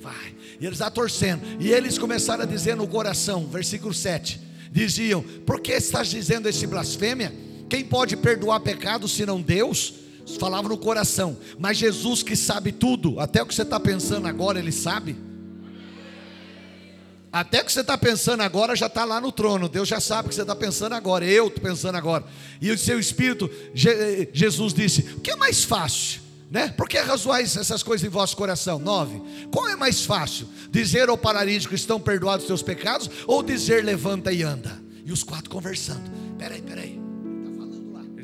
Vai, 0.00 0.34
e 0.58 0.66
eles 0.66 0.78
lá 0.78 0.90
torcendo. 0.90 1.42
E 1.60 1.70
eles 1.70 1.98
começaram 1.98 2.44
a 2.44 2.46
dizer 2.46 2.74
no 2.74 2.88
coração, 2.88 3.46
versículo 3.46 3.92
7. 3.92 4.40
Diziam: 4.70 5.22
Por 5.44 5.60
que 5.60 5.72
estás 5.72 6.08
dizendo 6.08 6.48
esse 6.48 6.66
blasfêmia? 6.66 7.32
Quem 7.68 7.84
pode 7.84 8.16
perdoar 8.16 8.60
pecados 8.60 9.12
senão 9.12 9.42
Deus? 9.42 9.94
Falava 10.38 10.68
no 10.68 10.76
coração, 10.78 11.36
mas 11.58 11.76
Jesus 11.78 12.22
que 12.22 12.34
sabe 12.36 12.72
tudo, 12.72 13.18
até 13.20 13.42
o 13.42 13.46
que 13.46 13.54
você 13.54 13.62
está 13.62 13.78
pensando 13.78 14.26
agora, 14.26 14.58
Ele 14.58 14.72
sabe. 14.72 15.16
Até 17.32 17.62
o 17.62 17.64
que 17.64 17.72
você 17.72 17.80
está 17.80 17.96
pensando 17.96 18.42
agora 18.42 18.76
já 18.76 18.86
está 18.86 19.04
lá 19.06 19.18
no 19.20 19.32
trono. 19.32 19.66
Deus 19.68 19.88
já 19.88 20.00
sabe 20.00 20.26
o 20.26 20.28
que 20.28 20.34
você 20.34 20.42
está 20.42 20.54
pensando 20.54 20.92
agora. 20.94 21.24
Eu 21.24 21.46
estou 21.46 21.62
pensando 21.62 21.96
agora. 21.96 22.24
E 22.60 22.70
o 22.70 22.76
seu 22.76 23.00
espírito, 23.00 23.50
Je- 23.74 24.28
Jesus 24.34 24.74
disse: 24.74 25.00
O 25.16 25.20
que 25.20 25.30
é 25.30 25.36
mais 25.36 25.64
fácil? 25.64 26.20
Né? 26.50 26.68
Por 26.76 26.86
que 26.86 26.98
razoais 26.98 27.56
essas 27.56 27.82
coisas 27.82 28.06
em 28.06 28.10
vosso 28.10 28.36
coração? 28.36 28.78
Nove. 28.78 29.22
Qual 29.50 29.66
é 29.66 29.74
mais 29.74 30.04
fácil? 30.04 30.46
Dizer 30.70 31.08
ao 31.08 31.16
paralítico: 31.16 31.74
Estão 31.74 31.98
perdoados 31.98 32.44
os 32.44 32.48
teus 32.48 32.62
pecados? 32.62 33.08
Ou 33.26 33.42
dizer: 33.42 33.82
Levanta 33.82 34.30
e 34.30 34.42
anda? 34.42 34.78
E 35.06 35.10
os 35.10 35.22
quatro 35.24 35.48
conversando. 35.48 36.21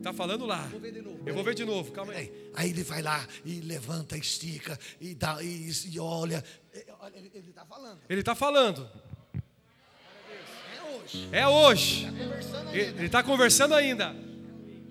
Está 0.08 0.12
falando 0.12 0.46
lá. 0.46 0.68
ver 0.80 0.92
de 0.92 1.02
novo. 1.02 1.20
Eu 1.26 1.34
vou 1.34 1.44
ver 1.44 1.54
de 1.54 1.64
novo, 1.64 1.92
calma 1.92 2.12
aí. 2.12 2.32
Aí 2.54 2.70
ele 2.70 2.82
vai 2.82 3.02
lá 3.02 3.26
e 3.44 3.60
levanta, 3.60 4.16
estica 4.16 4.78
e 5.00 5.14
dá 5.14 5.42
e, 5.42 5.70
e 5.90 6.00
olha. 6.00 6.42
É, 6.72 6.84
Ele 7.14 7.50
está 7.50 7.64
falando. 7.64 7.98
Ele 8.08 8.20
está 8.20 8.34
falando. 8.34 8.88
É 10.72 10.82
hoje. 10.94 11.28
É 11.32 11.46
hoje. 11.46 12.06
Conversando 12.06 12.74
Ele 12.74 13.06
está 13.06 13.22
conversando 13.22 13.74
ainda. 13.74 14.16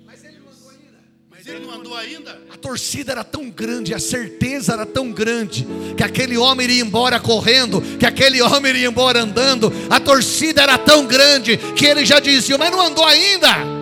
Mas 0.05 0.23
ele 0.23 0.37
não 0.39 0.51
andou 0.51 0.69
ainda. 0.69 0.99
Mas 1.29 1.47
ele 1.47 1.59
não 1.65 1.71
andou 1.71 1.95
ainda? 1.95 2.41
A 2.51 2.57
torcida 2.57 3.11
era 3.11 3.23
tão 3.23 3.49
grande, 3.49 3.93
a 3.93 3.99
certeza 3.99 4.73
era 4.73 4.85
tão 4.85 5.11
grande, 5.11 5.65
que 5.95 6.03
aquele 6.03 6.37
homem 6.37 6.65
iria 6.65 6.83
embora 6.83 7.19
correndo, 7.19 7.81
que 7.97 8.05
aquele 8.05 8.41
homem 8.41 8.71
iria 8.71 8.87
embora 8.87 9.21
andando. 9.21 9.71
A 9.89 9.99
torcida 9.99 10.61
era 10.61 10.77
tão 10.77 11.07
grande 11.07 11.57
que 11.75 11.85
ele 11.85 12.05
já 12.05 12.19
dizia: 12.19 12.57
Mas 12.57 12.69
não 12.69 12.81
andou 12.81 13.05
ainda. 13.05 13.76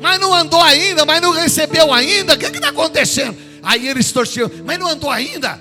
Mas 0.00 0.20
não 0.20 0.34
andou 0.34 0.60
ainda, 0.60 1.04
mas 1.04 1.20
não 1.20 1.32
recebeu 1.32 1.92
ainda. 1.92 2.34
O 2.34 2.38
que 2.38 2.46
está 2.46 2.68
acontecendo? 2.68 3.36
Aí 3.62 3.88
eles 3.88 4.12
torciam: 4.12 4.50
Mas 4.64 4.78
não 4.78 4.88
andou 4.88 5.10
ainda. 5.10 5.60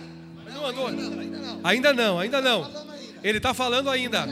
Não 0.53 0.65
andou. 0.65 0.89
Ainda 1.63 1.93
não, 1.93 2.19
ainda 2.19 2.41
não. 2.41 2.85
Ele 3.23 3.37
está 3.37 3.53
falando 3.53 3.89
ainda. 3.89 4.27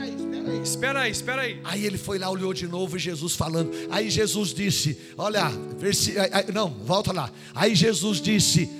Espera 0.62 1.00
aí, 1.00 1.10
espera 1.10 1.42
aí. 1.42 1.60
Aí 1.64 1.84
ele 1.84 1.98
foi 1.98 2.18
lá, 2.18 2.30
olhou 2.30 2.54
de 2.54 2.68
novo, 2.68 2.96
e 2.96 3.00
Jesus 3.00 3.34
falando. 3.34 3.70
Aí 3.90 4.08
Jesus 4.08 4.54
disse: 4.54 4.96
Olha, 5.16 5.50
versi... 5.78 6.14
não, 6.52 6.68
volta 6.70 7.12
lá. 7.12 7.30
Aí 7.54 7.74
Jesus 7.74 8.20
disse: 8.20 8.70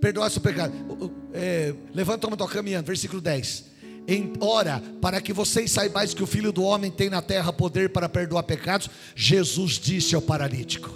Perdoa 0.00 0.30
seu 0.30 0.40
pecado. 0.40 0.72
É, 1.32 1.74
levanta, 1.92 2.18
toma 2.18 2.36
tua 2.36 2.48
caminhando. 2.48 2.86
Versículo 2.86 3.20
10. 3.20 3.73
Ora, 4.40 4.82
para 5.00 5.20
que 5.20 5.32
vocês 5.32 5.70
saibais 5.70 6.12
que 6.12 6.22
o 6.22 6.26
Filho 6.26 6.52
do 6.52 6.62
Homem 6.62 6.90
tem 6.90 7.08
na 7.08 7.22
terra 7.22 7.52
poder 7.52 7.88
para 7.88 8.08
perdoar 8.08 8.42
pecados, 8.42 8.90
Jesus 9.14 9.72
disse 9.72 10.14
ao 10.14 10.20
paralítico: 10.20 10.90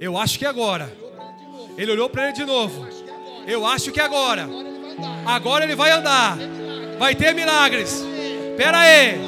Eu 0.00 0.16
acho 0.16 0.38
que 0.38 0.46
agora. 0.46 0.92
Ele 1.76 1.90
olhou 1.92 2.08
para 2.08 2.24
ele 2.24 2.32
de 2.34 2.44
novo. 2.44 2.86
Eu 3.46 3.66
acho 3.66 3.90
que 3.90 4.00
agora. 4.00 4.48
Agora 5.26 5.64
ele 5.64 5.74
vai 5.74 5.90
andar. 5.90 6.38
Vai 6.98 7.14
ter 7.14 7.34
milagres. 7.34 8.04
Espera 8.50 8.78
aí. 8.78 9.18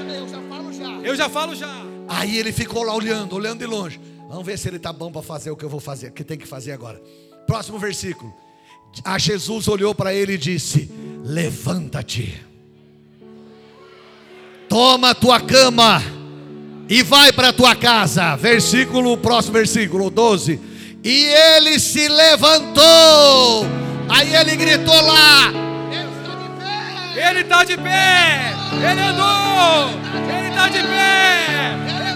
Eu 1.03 1.17
já 1.17 1.29
falo 1.29 1.55
já. 1.55 1.83
Aí 2.09 2.37
ele 2.37 2.53
ficou 2.53 2.83
lá 2.83 2.95
olhando, 2.95 3.35
olhando 3.35 3.59
de 3.59 3.67
longe. 3.67 4.01
Vamos 4.29 4.47
ver 4.47 4.59
se 4.59 4.69
ele 4.69 4.77
está 4.77 4.93
bom 4.93 5.11
para 5.11 5.23
fazer 5.23 5.51
o 5.51 5.57
que 5.57 5.65
eu 5.65 5.69
vou 5.69 5.81
fazer, 5.81 6.09
o 6.09 6.13
que 6.13 6.25
tem 6.25 6.39
que 6.39 6.47
fazer 6.47 6.73
agora. 6.73 7.03
Próximo 7.47 7.79
versículo. 7.79 8.33
A 9.05 9.19
Jesus 9.19 9.69
olhou 9.69 9.95
para 9.95 10.15
ele 10.15 10.35
e 10.35 10.39
disse: 10.39 10.91
Levanta-te, 11.25 12.43
toma 14.69 15.11
a 15.11 15.15
tua 15.15 15.41
cama 15.41 16.03
e 16.89 17.03
vai 17.03 17.33
para 17.33 17.49
a 17.49 17.53
tua 17.53 17.77
casa. 17.77 18.35
Versículo, 18.37 19.17
próximo 19.17 19.55
versículo 19.55 20.11
12. 20.11 20.61
E 21.05 21.25
ele 21.27 21.79
se 21.79 22.09
levantou. 22.09 23.67
Aí 24.09 24.35
ele 24.35 24.57
gritou 24.57 25.01
lá: 25.01 25.53
Ele 27.15 27.41
está 27.41 27.65
de 27.65 27.77
pé. 27.77 28.53
Ele 28.91 29.01
andou. 29.01 29.91
Ele 30.37 30.49
está 30.49 30.69
de 30.69 30.83
pé. 30.83 31.33
Ele. 32.01 32.13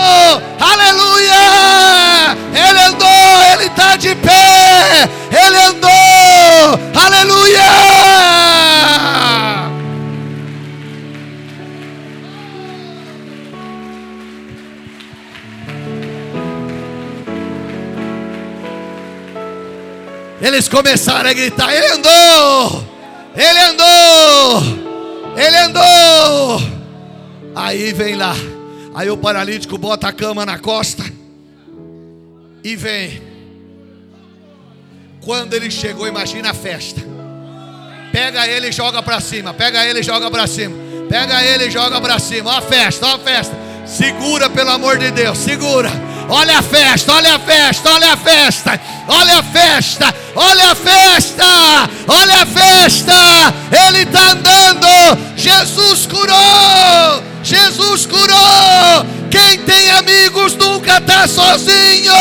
Oh, 0.00 0.40
aleluia! 0.62 2.36
Ele 2.54 2.80
andou, 2.80 3.42
ele 3.52 3.64
está 3.66 3.96
de 3.96 4.14
pé, 4.14 5.08
ele 5.30 5.56
andou, 5.56 5.90
Eles 20.58 20.68
começaram 20.68 21.30
a 21.30 21.32
gritar: 21.32 21.72
Ele 21.72 21.86
andou, 21.86 22.84
ele 23.36 23.58
andou, 23.60 24.62
ele 25.36 25.56
andou. 25.56 26.60
Aí 27.54 27.92
vem 27.92 28.16
lá. 28.16 28.34
Aí 28.92 29.08
o 29.08 29.16
paralítico 29.16 29.78
bota 29.78 30.08
a 30.08 30.12
cama 30.12 30.44
na 30.44 30.58
costa 30.58 31.04
e 32.64 32.74
vem. 32.74 33.22
Quando 35.20 35.54
ele 35.54 35.70
chegou, 35.70 36.08
imagina 36.08 36.50
a 36.50 36.54
festa. 36.54 37.00
Pega 38.10 38.48
ele 38.48 38.70
e 38.70 38.72
joga 38.72 39.00
para 39.00 39.20
cima. 39.20 39.54
Pega 39.54 39.86
ele 39.86 40.00
e 40.00 40.02
joga 40.02 40.28
para 40.28 40.48
cima. 40.48 40.74
Pega 41.08 41.40
ele 41.40 41.66
e 41.66 41.70
joga 41.70 42.00
para 42.00 42.18
cima. 42.18 42.50
Ó 42.50 42.56
a 42.56 42.62
festa, 42.62 43.06
ó 43.06 43.14
a 43.14 43.18
festa. 43.20 43.56
Segura 43.86 44.50
pelo 44.50 44.70
amor 44.70 44.98
de 44.98 45.12
Deus, 45.12 45.38
segura. 45.38 45.90
Olha 46.28 46.58
a 46.58 46.62
festa, 46.62 47.12
olha 47.12 47.34
a 47.34 47.38
festa, 47.38 47.90
olha 47.90 48.12
a 48.12 48.16
festa. 48.16 48.80
Olha 49.08 49.38
a 49.38 49.42
festa, 49.42 50.14
olha 50.34 50.72
a 50.72 50.74
festa. 50.74 51.44
Olha 52.06 52.42
a 52.42 52.46
festa. 52.46 53.14
Ele 53.86 54.02
está 54.02 54.32
andando. 54.32 54.86
Jesus 55.34 56.06
curou. 56.06 57.22
Jesus 57.42 58.04
curou. 58.04 59.06
Quem 59.30 59.58
tem 59.60 59.90
amigos 59.90 60.54
nunca 60.54 60.98
está 60.98 61.26
sozinho. 61.26 62.12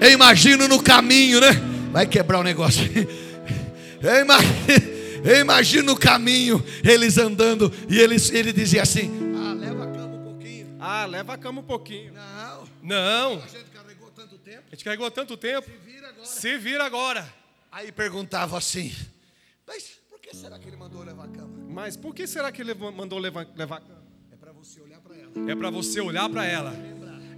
Eu 0.00 0.10
imagino 0.10 0.66
no 0.66 0.82
caminho, 0.82 1.38
né? 1.40 1.60
Vai 1.92 2.06
quebrar 2.06 2.38
o 2.38 2.42
negócio. 2.42 2.82
Eu 4.02 4.20
imagino, 4.20 4.52
eu 5.22 5.40
imagino 5.40 5.84
no 5.92 5.96
caminho 5.96 6.64
eles 6.82 7.18
andando 7.18 7.72
e 7.88 8.00
eles, 8.00 8.32
ele 8.32 8.52
dizia 8.52 8.82
assim: 8.82 9.21
Ah, 10.84 11.06
leva 11.06 11.34
a 11.34 11.38
cama 11.38 11.60
um 11.60 11.64
pouquinho. 11.64 12.12
Não, 12.12 12.68
Não. 12.82 13.34
a 13.42 13.46
gente 13.46 13.70
carregou 13.70 14.10
tanto 14.10 14.36
tempo. 14.38 14.62
A 14.66 14.70
gente 14.74 14.84
carregou 14.84 15.10
tanto 15.12 15.36
tempo. 15.36 15.70
Vira 15.84 16.08
agora. 16.08 16.26
Se 16.26 16.58
vira 16.58 16.84
agora. 16.84 17.34
Aí 17.70 17.92
perguntava 17.92 18.58
assim: 18.58 18.92
Mas 19.64 20.00
por 20.10 20.18
que 20.20 20.34
será 20.34 20.58
que 20.58 20.66
ele 20.66 20.76
mandou 20.76 21.04
levar 21.04 21.24
a 21.24 21.28
cama? 21.28 21.48
Mas 21.68 21.96
por 21.96 22.12
que 22.12 22.26
será 22.26 22.50
que 22.50 22.60
ele 22.60 22.74
mandou 22.74 23.18
levar, 23.20 23.46
levar 23.54 23.76
a 23.76 23.80
cama? 23.80 24.02
É 24.32 24.36
para 24.36 24.50
você 24.52 24.80
olhar 24.80 25.00
para 25.00 25.16
ela. 25.16 25.50
É 25.50 25.54
para 25.54 25.70
você 25.70 26.00
olhar 26.00 26.28
para 26.28 26.44
ela 26.44 26.74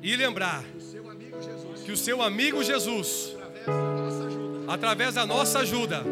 e 0.02 0.16
lembrar 0.16 0.64
Jesus, 0.64 1.82
que 1.84 1.92
o 1.92 1.96
seu 1.96 2.22
amigo 2.22 2.64
Jesus, 2.64 3.36
através 3.36 3.66
da 3.66 3.76
nossa 4.06 4.26
ajuda, 4.26 4.72
através 4.72 5.14
da 5.14 5.26
nossa 5.26 5.58
ajuda, 5.60 6.04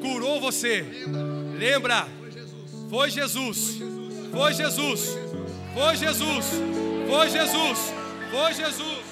curou 0.00 0.40
você. 0.40 0.82
Lembra? 1.58 2.08
Foi 2.88 3.10
Jesus. 3.10 3.78
Foi 4.32 4.54
Jesus. 4.54 5.25
Foi 5.76 5.94
Jesus. 5.94 6.46
Foi 7.06 7.28
Jesus. 7.28 7.92
Foi 8.30 8.54
Jesus. 8.54 9.04